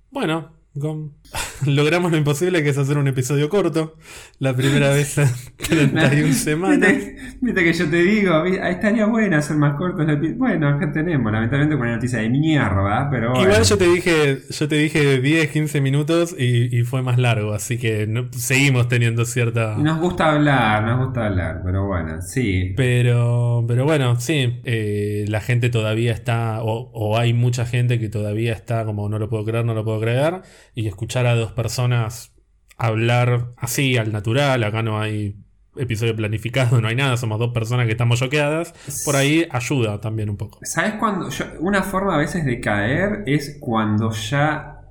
Bueno, 0.10 0.54
logramos 1.66 2.12
lo 2.12 2.18
imposible 2.18 2.64
que 2.64 2.70
es 2.70 2.78
hacer 2.78 2.98
un 2.98 3.08
episodio 3.08 3.48
corto. 3.50 3.96
La 4.40 4.56
primera 4.56 4.90
vez 4.90 5.18
en 5.18 5.28
31 5.58 6.34
semanas. 6.34 6.94
¿Viste, 7.42 7.64
que 7.64 7.74
yo 7.74 7.90
te 7.90 7.98
digo, 8.04 8.34
ahí 8.36 8.74
estaría 8.74 9.06
bueno 9.06 9.38
hacer 9.38 9.56
más 9.58 9.76
cortos. 9.78 10.06
Bueno, 10.38 10.68
acá 10.70 10.92
tenemos, 10.92 11.32
lamentablemente 11.32 11.76
con 11.78 11.88
una 11.88 11.96
noticia 11.96 12.20
de 12.20 12.30
mierda, 12.30 13.08
pero 13.12 13.32
bueno. 13.32 13.44
Igual 13.44 13.64
yo 13.64 13.78
te 13.78 13.88
dije, 13.88 14.40
yo 14.50 14.68
te 14.68 14.76
dije 14.76 15.22
10, 15.22 15.50
15 15.52 15.82
minutos 15.82 16.36
y, 16.38 16.76
y 16.78 16.84
fue 16.84 17.02
más 17.02 17.18
largo, 17.18 17.54
así 17.54 17.78
que 17.78 18.08
no- 18.08 18.30
seguimos 18.34 18.88
teniendo 18.88 19.26
cierta. 19.26 19.78
Nos 19.78 20.00
gusta 20.00 20.32
hablar, 20.34 20.84
nos 20.84 21.06
gusta 21.06 21.28
hablar, 21.28 21.62
pero 21.64 21.86
bueno, 21.88 22.22
sí. 22.22 22.74
Pero, 22.76 23.64
pero 23.68 23.86
bueno, 23.86 24.20
sí, 24.20 24.60
eh, 24.66 25.26
la 25.28 25.40
gente 25.40 25.70
todavía 25.70 26.12
está, 26.14 26.62
o, 26.64 26.90
o 26.94 27.18
hay 27.18 27.34
mucha 27.34 27.66
gente 27.66 28.00
que 28.00 28.10
todavía 28.10 28.54
está 28.54 28.84
como 28.86 29.08
no 29.08 29.20
lo 29.20 29.30
puedo 29.30 29.46
creer, 29.46 29.66
no 29.66 29.74
lo 29.74 29.84
puedo 29.86 30.00
creer, 30.02 30.42
y 30.76 30.88
escuchar 30.88 31.26
a 31.26 31.36
dos 31.36 31.52
personas 31.52 32.34
hablar 32.78 33.54
así, 33.58 33.98
al 33.98 34.12
natural, 34.12 34.64
acá 34.64 34.82
no 34.82 35.00
hay 35.00 35.36
episodio 35.76 36.16
planificado, 36.16 36.80
no 36.82 36.88
hay 36.88 36.96
nada, 36.96 37.18
somos 37.18 37.40
dos 37.40 37.54
personas 37.54 37.86
que 37.86 37.94
estamos 37.94 38.20
choqueadas, 38.20 38.74
por 39.06 39.16
ahí 39.16 39.48
ayuda 39.52 40.00
también 40.00 40.30
un 40.30 40.38
poco. 40.38 40.60
¿Sabes 40.64 40.94
cuando? 40.96 41.30
una 41.60 41.84
forma 41.84 42.16
a 42.16 42.18
veces 42.18 42.46
de 42.46 42.60
caer 42.60 43.24
es 43.26 43.58
cuando 43.60 44.12
ya 44.12 44.82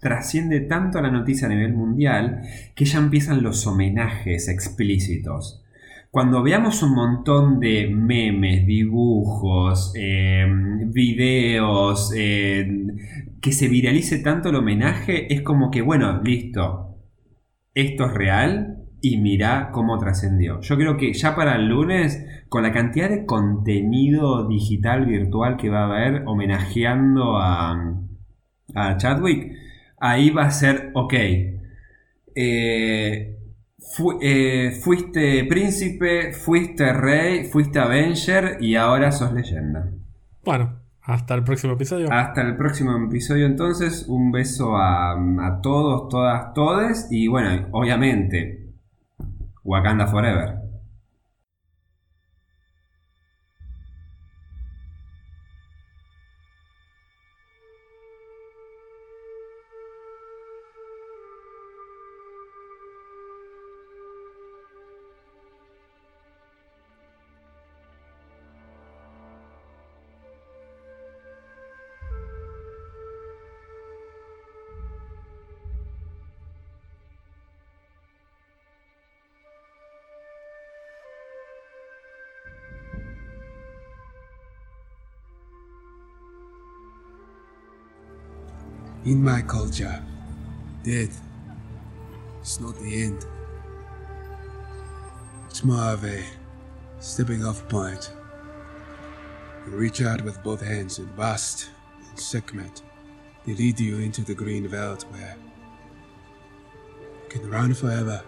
trasciende 0.00 0.60
tanto 0.60 1.00
la 1.00 1.10
noticia 1.10 1.46
a 1.46 1.50
nivel 1.50 1.74
mundial 1.74 2.42
que 2.74 2.86
ya 2.86 2.98
empiezan 2.98 3.42
los 3.42 3.66
homenajes 3.66 4.48
explícitos. 4.48 5.62
Cuando 6.10 6.42
veamos 6.42 6.82
un 6.82 6.94
montón 6.94 7.60
de 7.60 7.88
memes, 7.88 8.66
dibujos, 8.66 9.92
eh, 9.96 10.44
videos, 10.86 12.12
eh, 12.16 12.66
que 13.40 13.52
se 13.52 13.68
viralice 13.68 14.18
tanto 14.18 14.48
el 14.48 14.56
homenaje, 14.56 15.32
es 15.32 15.42
como 15.42 15.70
que, 15.70 15.82
bueno, 15.82 16.20
listo, 16.20 16.96
esto 17.74 18.06
es 18.06 18.12
real 18.12 18.78
y 19.00 19.18
mirá 19.18 19.70
cómo 19.72 19.98
trascendió. 19.98 20.60
Yo 20.62 20.76
creo 20.76 20.96
que 20.96 21.12
ya 21.12 21.36
para 21.36 21.54
el 21.54 21.68
lunes, 21.68 22.26
con 22.48 22.64
la 22.64 22.72
cantidad 22.72 23.08
de 23.08 23.24
contenido 23.24 24.48
digital 24.48 25.06
virtual 25.06 25.56
que 25.56 25.70
va 25.70 25.82
a 25.82 25.86
haber 25.86 26.24
homenajeando 26.26 27.38
a, 27.38 28.00
a 28.74 28.96
Chadwick, 28.96 29.52
ahí 30.00 30.30
va 30.30 30.46
a 30.46 30.50
ser, 30.50 30.90
ok, 30.94 31.14
eh, 32.34 33.39
fu- 33.80 34.18
eh, 34.20 34.72
fuiste 34.82 35.44
príncipe, 35.44 36.32
fuiste 36.32 36.92
rey, 36.92 37.44
fuiste 37.44 37.78
Avenger 37.78 38.58
y 38.60 38.76
ahora 38.76 39.10
sos 39.12 39.32
leyenda. 39.32 39.90
Bueno, 40.44 40.78
hasta 41.02 41.34
el 41.34 41.42
próximo 41.44 41.72
episodio. 41.74 42.08
Hasta 42.12 42.42
el 42.42 42.56
próximo 42.56 42.96
episodio 43.06 43.46
entonces, 43.46 44.06
un 44.08 44.30
beso 44.32 44.76
a, 44.76 45.12
a 45.12 45.60
todos, 45.62 46.08
todas, 46.08 46.52
todes 46.54 47.08
y 47.10 47.26
bueno, 47.28 47.66
obviamente, 47.72 48.68
Wakanda 49.64 50.06
Forever. 50.06 50.59
In 89.06 89.24
my 89.24 89.40
culture, 89.40 90.02
death 90.84 91.22
is 92.42 92.60
not 92.60 92.78
the 92.80 93.02
end. 93.02 93.24
It's 95.48 95.64
more 95.64 95.94
of 95.94 96.04
a 96.04 96.22
stepping 96.98 97.42
off 97.42 97.66
point. 97.70 98.12
You 99.64 99.72
reach 99.72 100.02
out 100.02 100.20
with 100.20 100.42
both 100.42 100.60
hands 100.60 100.98
and 100.98 101.16
Bast 101.16 101.70
and 102.10 102.20
Sekhmet. 102.20 102.82
They 103.46 103.54
lead 103.54 103.80
you 103.80 104.00
into 104.00 104.20
the 104.20 104.34
green 104.34 104.68
veldt 104.68 105.04
where 105.04 105.34
you 107.22 107.28
can 107.30 107.48
run 107.48 107.72
forever. 107.72 108.22